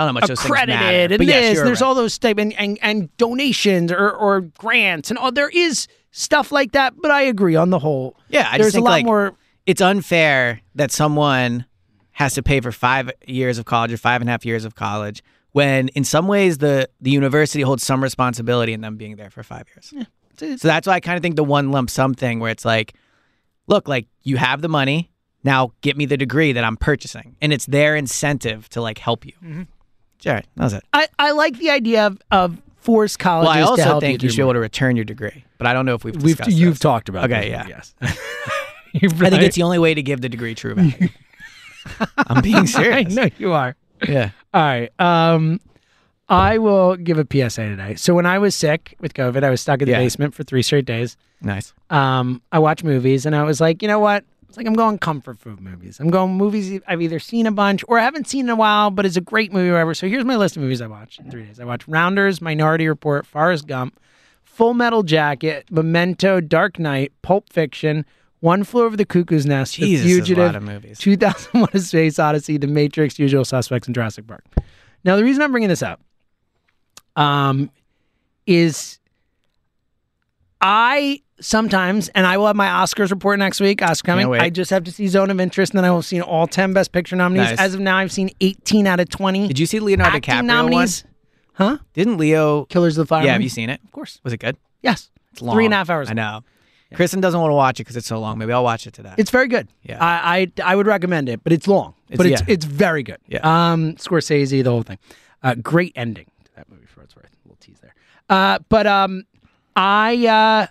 [0.03, 0.71] don't know much those things matter.
[0.73, 1.63] accredited and yes, this.
[1.63, 1.87] there's right.
[1.87, 5.31] all those type and, and and donations or or grants and all.
[5.31, 6.93] There is stuff like that.
[7.01, 8.15] But I agree on the whole.
[8.29, 9.35] Yeah, I there's just think a lot like more.
[9.65, 11.65] it's unfair that someone
[12.13, 14.75] has to pay for five years of college or five and a half years of
[14.75, 19.29] college when in some ways the the university holds some responsibility in them being there
[19.29, 19.93] for five years.
[19.93, 20.55] Yeah.
[20.57, 22.93] So that's why I kind of think the one lump sum thing where it's like,
[23.67, 25.11] look, like you have the money,
[25.45, 27.37] now get me the degree that I'm purchasing.
[27.41, 29.31] And it's their incentive to like help you.
[29.41, 29.63] Mm-hmm.
[30.19, 30.83] Jared, that was it.
[30.91, 34.21] I, I like the idea of, of forced colleges Well, I to also help think
[34.21, 36.15] you, you should be able to return your degree, but I don't know if we've
[36.21, 36.79] We've you've this.
[36.79, 37.25] talked about.
[37.31, 37.65] Okay, yeah.
[37.67, 37.93] Yes.
[38.01, 41.09] I think it's the only way to give the degree true value.
[42.17, 43.11] I'm being serious.
[43.17, 43.75] I know you are.
[44.07, 44.29] Yeah.
[44.53, 44.89] All right.
[44.99, 45.59] Um,
[46.29, 47.95] I will give a PSA today.
[47.95, 49.99] So when I was sick with COVID, I was stuck in the Yeah.
[49.99, 51.17] basement for three straight days.
[51.41, 51.73] Nice.
[51.89, 54.23] Um, I watched movies and I was like, you know what?
[54.55, 55.99] It's like I'm going comfort food movies.
[55.99, 58.89] I'm going movies I've either seen a bunch or I haven't seen in a while,
[58.89, 59.93] but it's a great movie or whatever.
[59.93, 61.59] So here's my list of movies I watched in three days.
[61.59, 63.99] I watched Rounders, Minority Report, Forrest Gump,
[64.45, 68.05] Full Metal Jacket, Memento, Dark Knight, Pulp Fiction,
[68.39, 70.99] One Flew Over the Cuckoo's Nest, Jesus, The Fugitive, lot of movies.
[70.99, 74.45] 2001: A Space Odyssey, The Matrix, Usual Suspects, and Jurassic Park.
[75.03, 75.99] Now, the reason I'm bringing this up,
[77.17, 77.69] um,
[78.47, 78.99] is
[80.61, 83.81] I sometimes, and I will have my Oscars report next week.
[83.81, 84.33] Oscar coming.
[84.33, 86.73] I just have to see Zone of Interest, and then I will see all ten
[86.73, 87.49] Best Picture nominees.
[87.51, 87.59] Nice.
[87.59, 89.47] As of now, I've seen 18 out of 20.
[89.47, 91.03] Did you see Leonardo DiCaprio nominees.
[91.03, 91.13] one?
[91.53, 91.77] Huh?
[91.93, 92.65] Didn't Leo?
[92.65, 93.79] Killers of the Flower Yeah, have you seen it?
[93.83, 94.19] Of course.
[94.23, 94.57] Was it good?
[94.81, 95.09] Yes.
[95.31, 95.55] It's long.
[95.55, 96.09] Three and a half hours.
[96.09, 96.43] I know.
[96.93, 98.37] Kristen doesn't want to watch it because it's so long.
[98.37, 99.13] Maybe I'll watch it today.
[99.17, 99.67] It's very good.
[99.83, 99.97] Yeah.
[100.03, 101.93] I, I I would recommend it, but it's long.
[102.09, 102.53] It's- but it's yeah.
[102.53, 103.17] it's very good.
[103.27, 103.39] Yeah.
[103.73, 104.97] Um, Scorsese, the whole thing.
[105.43, 107.25] Uh, great ending to that movie for what it's worth.
[107.25, 107.95] A little tease there.
[108.29, 109.23] Uh, but um,
[109.75, 110.67] I uh,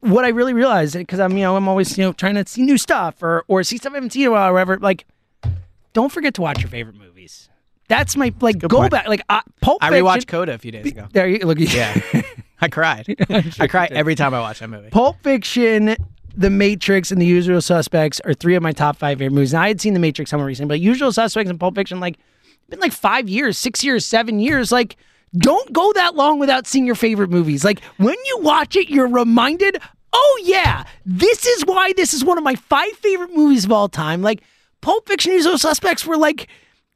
[0.00, 2.62] what I really realized because I'm you know I'm always you know trying to see
[2.62, 4.78] new stuff or or see stuff I haven't seen in a while or whatever.
[4.78, 5.06] Like,
[5.92, 7.48] don't forget to watch your favorite movies.
[7.88, 8.90] That's my like go point.
[8.90, 10.04] back like uh, Pulp I Fiction.
[10.04, 11.06] rewatched Coda a few days ago.
[11.12, 11.58] There you look.
[11.58, 11.98] Yeah,
[12.60, 13.06] I cried.
[13.58, 14.90] I cry every time I watch that movie.
[14.90, 15.96] Pulp Fiction,
[16.36, 19.52] The Matrix, and The Usual Suspects are three of my top five favorite movies.
[19.54, 22.18] Now, I had seen The Matrix somewhere recently, but Usual Suspects and Pulp Fiction, like,
[22.68, 24.70] been like five years, six years, seven years.
[24.70, 24.96] Like,
[25.36, 27.64] don't go that long without seeing your favorite movies.
[27.64, 29.78] Like, when you watch it, you're reminded,
[30.12, 33.88] oh, yeah, this is why this is one of my five favorite movies of all
[33.88, 34.22] time.
[34.22, 34.42] Like,
[34.80, 36.48] Pulp Fiction, Usual Suspects were like,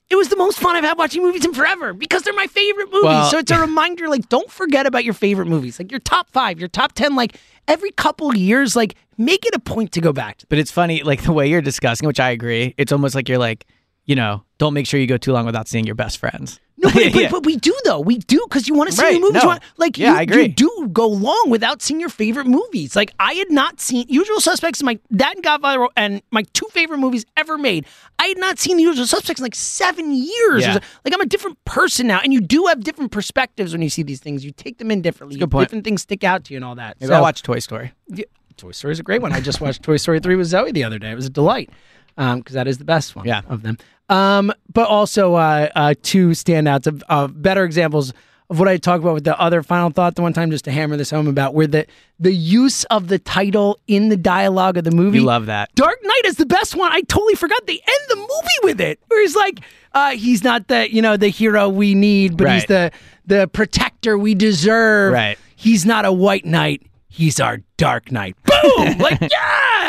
[0.08, 2.86] it was the most fun I've had watching movies in forever because they're my favorite
[2.92, 3.04] movies.
[3.04, 5.78] Well- so it's a reminder, like, don't forget about your favorite movies.
[5.78, 9.58] Like your top five, your top ten, like every couple years, like make it a
[9.58, 10.46] point to go back to.
[10.48, 12.74] But it's funny, like the way you're discussing, which I agree.
[12.76, 13.66] It's almost like you're like,
[14.04, 16.60] you know, don't make sure you go too long without seeing your best friends.
[16.82, 17.30] No, but, but, Yeah.
[17.30, 18.00] but we do though.
[18.00, 19.34] We do because you want to see Right, new movies.
[19.34, 19.40] no.
[19.42, 20.42] You want- like Yeah, you, I agree.
[20.42, 22.96] you do go long without seeing your favorite movies.
[22.96, 24.80] Like I had not seen Usual Suspects.
[24.80, 27.86] is My that and Godfather and my two favorite movies ever made.
[28.18, 30.62] I had not seen The Usual Suspects in like seven years.
[30.62, 30.78] Yeah.
[31.04, 34.02] Like I'm a different person now, and you do have different perspectives when you see
[34.02, 34.44] these things.
[34.44, 35.38] You take them in differently.
[35.38, 35.68] Good point.
[35.68, 36.96] Different things stick out to you and all that.
[37.00, 37.92] Maybe So- I'll watch Toy Story.
[38.08, 38.24] Yeah,
[38.56, 39.32] Toy Story is a great one.
[39.32, 41.10] I just watched Toy Story 3 with Zoe the other day.
[41.10, 41.70] It was a delight.
[42.16, 43.42] Because that is the best one Yeah.
[43.48, 43.78] of them.
[44.08, 48.12] Um, but also uh, uh, two standouts of, of better examples
[48.50, 50.70] of what I talked about with the other final thought the one time, just to
[50.70, 51.86] hammer this home about where the
[52.20, 55.18] the use of the title in the dialogue of the movie.
[55.18, 55.74] You love that.
[55.74, 56.92] Dark Knight is the best one.
[56.92, 58.28] I totally forgot they end the movie
[58.64, 59.60] with it, where he's like,
[59.94, 62.90] uh, he's not the you know the hero we need, but he's the
[63.24, 65.14] the protector we deserve.
[65.14, 65.38] Right.
[65.56, 66.82] He's not a white knight.
[67.12, 68.36] He's our Dark Knight.
[68.44, 68.98] Boom!
[68.98, 69.30] like yes.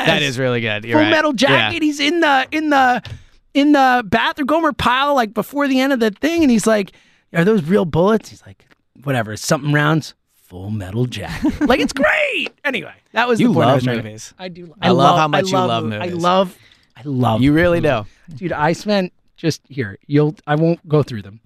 [0.07, 0.83] That is really good.
[0.83, 1.09] You're Full right.
[1.11, 1.75] Metal Jacket.
[1.75, 1.79] Yeah.
[1.79, 3.01] He's in the in the
[3.53, 6.91] in the bathroom Gomer Pyle like before the end of the thing, and he's like,
[7.33, 8.65] "Are those real bullets?" He's like,
[9.03, 11.61] "Whatever, something rounds." Full Metal Jacket.
[11.67, 12.49] like it's great.
[12.65, 14.33] Anyway, that was You the point I love was trying to- movies.
[14.37, 14.65] I do.
[14.67, 15.99] Love I love how much you love movies.
[16.01, 16.57] I love.
[16.95, 17.41] I love.
[17.41, 18.05] You really do.
[18.35, 18.51] dude.
[18.51, 19.97] I spent just here.
[20.05, 20.35] You'll.
[20.45, 21.39] I won't go through them.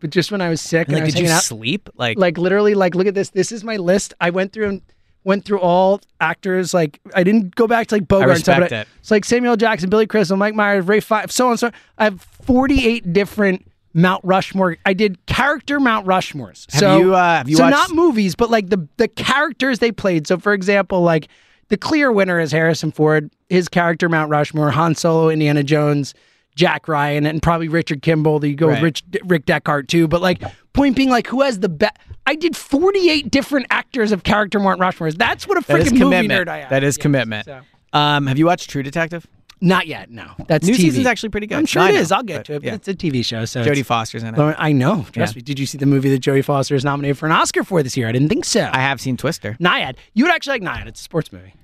[0.00, 1.88] But just when I was sick, and Like, I was did you out, sleep?
[1.96, 4.82] Like, like literally like look at this this is my list i went through and
[5.24, 8.70] went through all actors like i didn't go back to like bogart and stuff, respect
[8.70, 8.88] but I- it.
[9.00, 11.72] it's like samuel jackson billy crystal mike myers ray five so on and so on.
[11.98, 17.38] i have 48 different mount rushmore i did character mount rushmores Have so you, uh,
[17.38, 20.52] have you so watched- not movies but like the the characters they played so for
[20.52, 21.28] example like
[21.68, 26.14] the clear winner is harrison ford his character mount rushmore han solo indiana jones
[26.56, 28.44] Jack Ryan and probably Richard Kimball.
[28.44, 30.08] You go with Rich, Rick Deckard too.
[30.08, 30.42] But like,
[30.72, 31.96] point being, like, who has the best?
[32.26, 35.14] I did 48 different actors of character Mount Rushmore's.
[35.14, 36.48] That's what a freaking movie commitment.
[36.48, 36.70] nerd I am.
[36.70, 37.44] That is Yes, commitment.
[37.44, 37.60] so.
[37.92, 39.26] Um, have you watched True Detective?
[39.60, 40.10] Not yet.
[40.10, 40.80] No, that's New TV.
[40.80, 41.56] season's actually pretty good.
[41.56, 42.12] I'm sure No, it know, is.
[42.12, 42.58] I'll get but to it.
[42.60, 42.74] But yeah.
[42.74, 44.56] it's a TV show, so Jodie Foster's in it.
[44.58, 45.06] I know.
[45.12, 45.38] Trust Yeah.
[45.38, 45.42] me.
[45.42, 47.96] Did you see the movie that Jodie Foster is nominated for an Oscar for this
[47.96, 48.06] year?
[48.06, 48.68] I didn't think so.
[48.72, 49.56] I have seen Twister.
[49.60, 49.96] Nyad.
[50.12, 50.86] You would actually like Nyad.
[50.88, 51.54] It's a sports movie.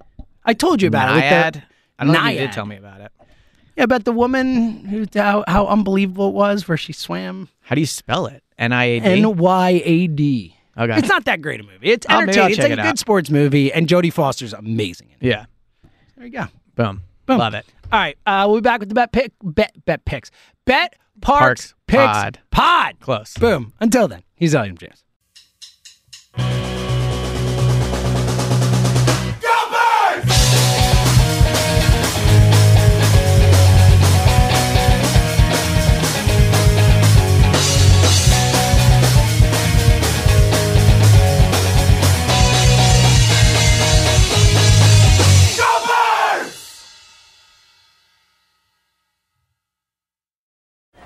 [0.45, 1.23] I told you about it.
[1.23, 1.63] Nyad.
[1.99, 3.13] I don't know if you did tell me about it.
[3.77, 7.49] Yeah, about the woman who how, how unbelievable it was, where she swam.
[7.61, 8.43] How do you spell it?
[8.59, 9.07] N I A D.
[9.07, 10.57] N Y A D.
[10.77, 10.99] Okay.
[10.99, 11.89] It's not that great a movie.
[11.91, 12.51] It's maybe I'll entertaining.
[12.51, 12.99] It's check like a it good out.
[12.99, 15.09] sports movie, and Jodie Foster's amazing.
[15.21, 15.31] In it.
[15.31, 15.45] Yeah.
[16.17, 16.45] There you go.
[16.75, 17.03] Boom.
[17.27, 17.39] Boom.
[17.39, 17.67] Love it.
[17.93, 20.31] All right, uh, we'll be back with the bet pick, bet bet picks,
[20.65, 22.39] bet parx, Parx picks pod.
[22.51, 23.01] pod.
[23.01, 23.35] Close.
[23.37, 23.75] Boom.
[23.81, 25.05] Until then, he's William James.